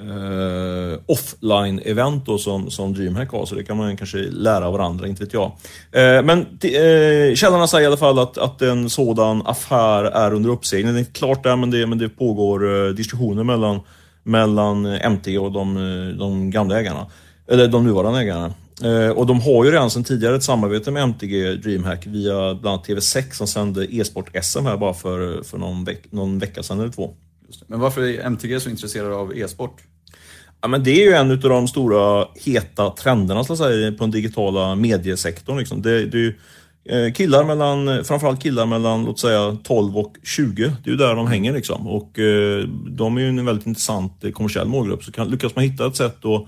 eh, 0.00 0.98
offline-event 1.06 2.24
då 2.26 2.38
som, 2.38 2.70
som 2.70 2.94
DreamHack 2.94 3.30
har, 3.32 3.46
så 3.46 3.54
det 3.54 3.64
kan 3.64 3.76
man 3.76 3.96
kanske 3.96 4.18
lära 4.18 4.66
av 4.66 4.72
varandra, 4.72 5.06
inte 5.06 5.24
vet 5.24 5.32
jag. 5.32 5.44
Eh, 5.92 6.22
men 6.22 6.58
t- 6.58 6.76
eh, 6.76 7.34
källorna 7.34 7.66
säger 7.66 7.84
i 7.84 7.86
alla 7.86 7.96
fall 7.96 8.18
att, 8.18 8.38
att 8.38 8.62
en 8.62 8.90
sådan 8.90 9.42
affär 9.46 10.04
är 10.04 10.34
under 10.34 10.50
uppsegling. 10.50 10.92
Det 10.92 10.98
är 10.98 11.00
inte 11.00 11.12
klart 11.12 11.42
där, 11.42 11.56
men 11.56 11.70
det, 11.70 11.86
men 11.86 11.98
det 11.98 12.08
pågår 12.08 12.86
eh, 12.86 12.90
diskussioner 12.92 13.44
mellan, 13.44 13.80
mellan 14.22 14.82
MT 15.12 15.38
och 15.38 15.52
de, 15.52 15.76
eh, 15.76 16.18
de 16.18 16.50
gamla 16.50 16.78
ägarna. 16.80 17.06
Eller 17.48 17.68
de 17.68 17.84
nuvarande 17.84 18.20
ägarna. 18.20 18.54
Eh, 18.84 19.08
och 19.10 19.26
de 19.26 19.40
har 19.40 19.64
ju 19.64 19.70
redan 19.70 19.90
sedan 19.90 20.04
tidigare 20.04 20.36
ett 20.36 20.42
samarbete 20.42 20.90
med 20.90 21.02
MTG 21.02 21.54
DreamHack 21.54 22.06
via 22.06 22.54
bland 22.54 22.66
annat 22.66 22.88
TV6 22.88 23.32
som 23.32 23.46
sände 23.46 23.94
e-sport-SM 23.94 24.66
här 24.66 24.76
bara 24.76 24.94
för, 24.94 25.42
för 25.42 25.58
någon, 25.58 25.84
veck, 25.84 26.02
någon 26.10 26.38
vecka 26.38 26.62
sedan 26.62 26.80
eller 26.80 26.90
två. 26.92 27.14
Men 27.66 27.80
varför 27.80 28.02
är 28.02 28.20
MTG 28.20 28.60
så 28.60 28.70
intresserade 28.70 29.14
av 29.14 29.36
e-sport? 29.36 29.82
Ja, 30.60 30.68
men 30.68 30.84
det 30.84 30.90
är 30.90 31.06
ju 31.06 31.12
en 31.12 31.30
av 31.30 31.38
de 31.38 31.68
stora 31.68 32.26
heta 32.34 32.90
trenderna 32.90 33.44
så 33.44 33.52
att 33.52 33.58
säga, 33.58 33.92
på 33.92 33.98
den 33.98 34.10
digitala 34.10 34.74
mediesektorn. 34.74 35.58
Liksom. 35.58 35.82
Det, 35.82 36.06
det 36.06 36.18
är 36.18 36.20
ju 36.20 36.34
eh, 36.84 37.12
killar 37.12 37.44
mellan, 37.44 38.04
framförallt 38.04 38.42
killar 38.42 38.66
mellan 38.66 39.04
låt 39.04 39.18
säga 39.18 39.56
12 39.62 39.98
och 39.98 40.14
20. 40.22 40.62
Det 40.62 40.90
är 40.90 40.90
ju 40.90 40.96
där 40.96 41.14
de 41.14 41.26
hänger 41.26 41.52
liksom. 41.52 41.86
Och 41.86 42.18
eh, 42.18 42.64
de 42.88 43.16
är 43.16 43.20
ju 43.20 43.28
en 43.28 43.44
väldigt 43.44 43.66
intressant 43.66 44.24
eh, 44.24 44.30
kommersiell 44.30 44.68
målgrupp. 44.68 45.04
Så 45.04 45.12
kan, 45.12 45.30
lyckas 45.30 45.56
man 45.56 45.64
hitta 45.64 45.86
ett 45.86 45.96
sätt 45.96 46.24
att, 46.24 46.42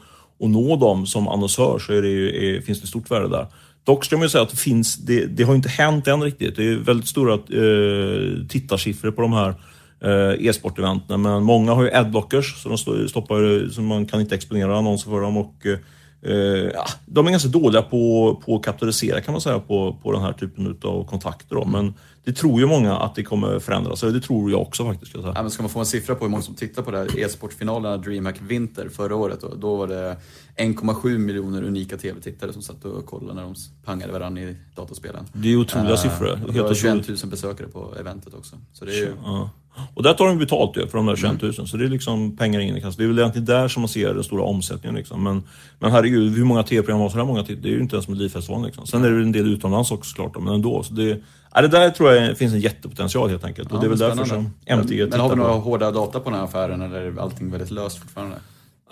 att 0.45 0.51
nå 0.51 0.77
dem 0.77 1.07
som 1.07 1.29
annonsör 1.29 1.79
så 1.79 1.93
är 1.93 2.03
det 2.03 2.09
ju, 2.09 2.57
är, 2.57 2.61
finns 2.61 2.81
det 2.81 2.87
stort 2.87 3.11
värde 3.11 3.29
där. 3.29 3.47
Dock 3.85 4.05
ska 4.05 4.17
man 4.17 4.23
ju 4.23 4.29
säga 4.29 4.43
att 4.43 4.51
det 4.51 4.57
finns, 4.57 4.97
det, 4.97 5.27
det 5.27 5.43
har 5.43 5.55
inte 5.55 5.69
hänt 5.69 6.07
än 6.07 6.23
riktigt. 6.23 6.57
Det 6.57 6.65
är 6.65 6.77
väldigt 6.77 7.09
stora 7.09 7.35
eh, 7.35 8.47
tittarsiffror 8.49 9.11
på 9.11 9.23
de 9.23 9.33
här 9.33 9.49
eh, 9.49 9.55
e-sporteventen. 10.39 11.23
Men 11.23 11.43
många 11.43 11.73
har 11.75 11.83
ju 11.83 11.91
adblockers, 11.93 12.63
så 12.63 12.69
de 12.69 13.09
stoppar, 13.09 13.69
så 13.71 13.81
man 13.83 14.07
kan 14.07 14.21
inte 14.21 14.35
exponera 14.35 14.79
annonser 14.79 15.11
för 15.11 15.21
dem. 15.21 15.37
Och, 15.37 15.67
eh, 15.67 16.71
ja, 16.75 16.87
de 17.07 17.27
är 17.27 17.31
ganska 17.31 17.49
dåliga 17.49 17.83
på, 17.83 18.43
på 18.47 18.57
att 18.57 18.63
kapitalisera 18.63 19.21
kan 19.21 19.33
man 19.33 19.41
säga 19.41 19.59
på, 19.59 19.97
på 20.03 20.13
den 20.13 20.23
här 20.23 20.33
typen 20.33 20.79
av 20.83 21.07
kontakter. 21.07 21.55
Då. 21.57 21.65
Men 21.65 21.95
det 22.25 22.33
tror 22.33 22.61
ju 22.61 22.67
många 22.67 22.97
att 22.97 23.15
det 23.15 23.23
kommer 23.23 23.59
förändras. 23.59 24.01
Det 24.01 24.21
tror 24.21 24.51
jag 24.51 24.61
också 24.61 24.85
faktiskt. 24.85 25.11
Ska 25.11 25.21
säga. 25.21 25.33
Ja, 25.37 25.43
men 25.43 25.51
ska 25.51 25.63
man 25.63 25.71
få 25.71 25.79
en 25.79 25.87
siffra 25.87 26.15
på 26.15 26.25
hur 26.25 26.31
många 26.31 26.43
som 26.43 26.55
tittar 26.55 26.83
på 26.83 26.91
det 26.91 26.99
här 26.99 27.19
e-sportfinalerna 27.19 27.97
DreamHack 27.97 28.37
Vinter 28.41 28.89
förra 28.89 29.17
året, 29.17 29.41
då, 29.41 29.55
då 29.55 29.77
var 29.77 29.87
det 29.87 30.17
1,7 30.57 31.19
miljoner 31.19 31.63
unika 31.63 31.97
TV-tittare 31.97 32.53
som 32.53 32.63
satt 32.63 32.85
och 32.85 33.07
kollade 33.07 33.35
när 33.35 33.43
de 33.43 33.55
pangade 33.85 34.13
varandra 34.13 34.43
i 34.43 34.57
dataspelen. 34.77 35.25
Det 35.33 35.53
är 35.53 35.57
otroliga 35.57 35.91
Eh, 35.93 35.97
siffror. 35.97 36.41
Det 36.53 36.63
var 36.63 36.75
21 36.75 36.95
otroligt. 36.95 37.23
000 37.23 37.31
besökare 37.31 37.69
på 37.69 37.95
eventet 38.01 38.35
också. 38.35 38.57
Så 38.73 38.85
det 38.85 38.93
är 38.93 38.97
ju, 38.97 39.13
Ja. 39.25 39.51
Och 39.95 40.03
där 40.03 40.13
tar 40.15 40.27
de 40.27 40.39
betalt 40.39 40.77
ju 40.77 40.87
för 40.87 40.99
de 40.99 41.07
där 41.07 41.17
21 41.17 41.33
Mm. 41.43 41.55
000, 41.59 41.69
så 41.69 41.77
det 41.77 41.85
är 41.85 41.89
liksom 41.89 42.37
pengar 42.37 42.61
in 42.61 42.77
i 42.77 42.81
kassan. 42.81 42.95
Det 42.99 43.05
är 43.05 43.09
väl 43.09 43.19
egentligen 43.19 43.45
där 43.47 43.69
som 43.69 43.81
man 43.83 43.89
ser 43.89 44.15
den 44.15 44.25
stora 44.25 44.43
omsättningen. 44.43 44.95
Liksom. 44.97 45.23
Men, 45.25 45.43
men 45.79 45.91
herregud, 45.93 46.37
hur 46.37 46.45
många 46.45 46.63
tv-program 46.63 47.01
har 47.01 47.09
så 47.09 47.17
här 47.19 47.25
många 47.25 47.43
tittare? 47.43 47.63
Det 47.63 47.69
är 47.69 47.73
ju 47.73 47.81
inte 47.81 47.97
ens 47.97 48.09
Melodifestivalen. 48.09 48.67
Liksom. 48.67 48.87
Sen 48.87 49.05
är 49.05 49.11
det 49.11 49.23
en 49.23 49.33
del 49.33 49.53
utomlands 49.53 49.91
också 49.91 50.09
såklart, 50.11 50.43
men 50.45 50.55
ändå. 50.55 50.83
Så 50.83 50.95
det, 50.95 51.21
ja, 51.55 51.63
det 51.63 51.69
där 51.69 51.91
tror 51.91 52.13
jag 52.13 52.39
finns 52.39 52.53
en 52.53 52.61
jättepotential 52.61 53.31
helt 53.31 53.45
enkelt. 53.45 53.73
Och 53.73 53.81
det 53.81 53.87
är 53.87 53.91
väl 53.91 54.01
Ja, 54.01 54.09
därför 54.09 54.25
spännande. 54.25 54.51
som 54.67 54.77
MTG 54.79 55.01
Men, 55.01 55.09
men 55.11 55.21
har 55.21 55.29
vi 55.29 55.33
tittar 55.35 55.37
några 55.49 55.53
på 55.55 55.61
hårda 55.71 55.91
data 55.91 56.21
på 56.21 56.31
den 56.31 56.39
här 56.39 56.45
affären 56.45 56.83
eller 56.83 57.01
är 57.01 57.21
allting 57.21 57.51
väldigt 57.51 57.71
löst 57.71 57.99
fortfarande? 57.99 58.37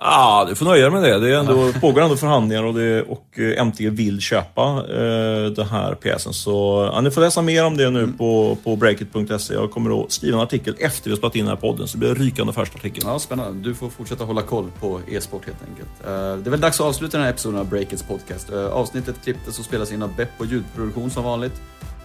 Ja, 0.01 0.47
du 0.49 0.55
får 0.55 0.65
nöja 0.67 0.83
dig 0.83 0.91
med 0.91 1.03
det. 1.03 1.19
Det 1.19 1.35
är 1.35 1.39
ändå, 1.39 1.73
pågår 1.81 2.01
ändå 2.03 2.17
förhandlingar 2.17 2.63
och, 2.65 2.75
det, 2.75 3.03
och 3.03 3.39
eh, 3.39 3.61
MTG 3.61 3.91
vill 3.91 4.21
köpa 4.21 4.63
eh, 4.89 5.45
den 5.57 5.67
här 5.69 5.95
pjäsen. 5.95 6.33
Så 6.33 6.91
ja, 6.95 7.01
ni 7.01 7.11
får 7.11 7.21
läsa 7.21 7.43
mer 7.43 7.65
om 7.65 7.77
det 7.77 7.91
nu 7.91 7.99
Mm. 8.03 8.17
på, 8.19 8.57
på 8.65 8.77
breakit.se. 8.77 9.55
Jag 9.55 9.71
kommer 9.71 10.05
att 10.05 10.13
skriva 10.13 10.37
en 10.37 10.43
artikel 10.43 10.75
efter 10.79 11.05
vi 11.05 11.11
har 11.11 11.17
spelat 11.17 11.37
in 11.37 11.45
den 11.45 11.49
här 11.55 11.61
podden, 11.61 11.89
så 11.89 11.93
det 11.97 11.99
blir 11.99 12.09
en 12.11 12.15
rykande 12.17 12.53
färsk 12.53 12.75
artikel. 12.77 13.03
Ja, 13.07 13.19
spännande. 13.19 13.69
Du 13.69 13.75
får 13.75 13.91
fortsätta 13.91 14.25
hålla 14.25 14.43
koll 14.43 14.71
på 14.81 15.01
e-sport 15.09 15.43
helt 15.47 15.63
enkelt. 15.69 15.91
Eh, 16.07 16.43
Det 16.43 16.49
är 16.49 16.51
väl 16.51 16.61
dags 16.61 16.81
att 16.81 16.87
avsluta 16.87 17.17
den 17.17 17.25
här 17.25 17.31
episoden 17.33 17.59
av 17.61 17.69
Breakits 17.69 18.03
podcast. 18.03 18.51
Eh, 18.53 18.67
Avsnittet 18.67 19.15
klipptes 19.25 19.59
och 19.59 19.65
spelas 19.65 19.93
in 19.93 20.03
av 20.03 20.17
Beppo 20.17 20.45
ljudproduktion 20.45 21.11
som 21.11 21.25
vanligt. 21.25 21.61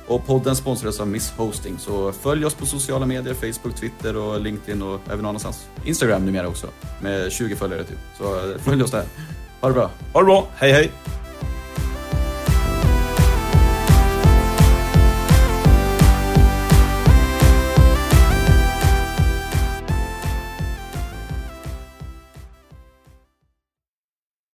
Och 0.07 0.25
podden 0.25 0.55
sponsras 0.55 0.99
av 0.99 1.07
Miss 1.07 1.31
Hosting, 1.31 1.79
så 1.79 2.11
följ 2.11 2.45
oss 2.45 2.53
på 2.53 2.65
sociala 2.65 3.05
medier, 3.05 3.33
Facebook, 3.33 3.75
Twitter 3.75 4.17
och 4.17 4.41
LinkedIn 4.41 4.81
och 4.81 5.01
även 5.05 5.17
någon 5.17 5.25
annanstans. 5.25 5.67
Instagram 5.85 6.25
numera 6.25 6.47
också, 6.47 6.67
med 7.01 7.31
20 7.31 7.55
följare 7.55 7.83
typ. 7.83 7.97
Så 8.17 8.23
eh, 8.23 8.57
följ 8.57 8.83
oss 8.83 8.91
där. 8.91 9.03
Ha 9.61 9.67
det 9.67 9.73
bra! 9.73 9.91
Ha 10.13 10.19
det 10.19 10.25
bra, 10.25 10.47
hej 10.55 10.71
hej! 10.71 10.91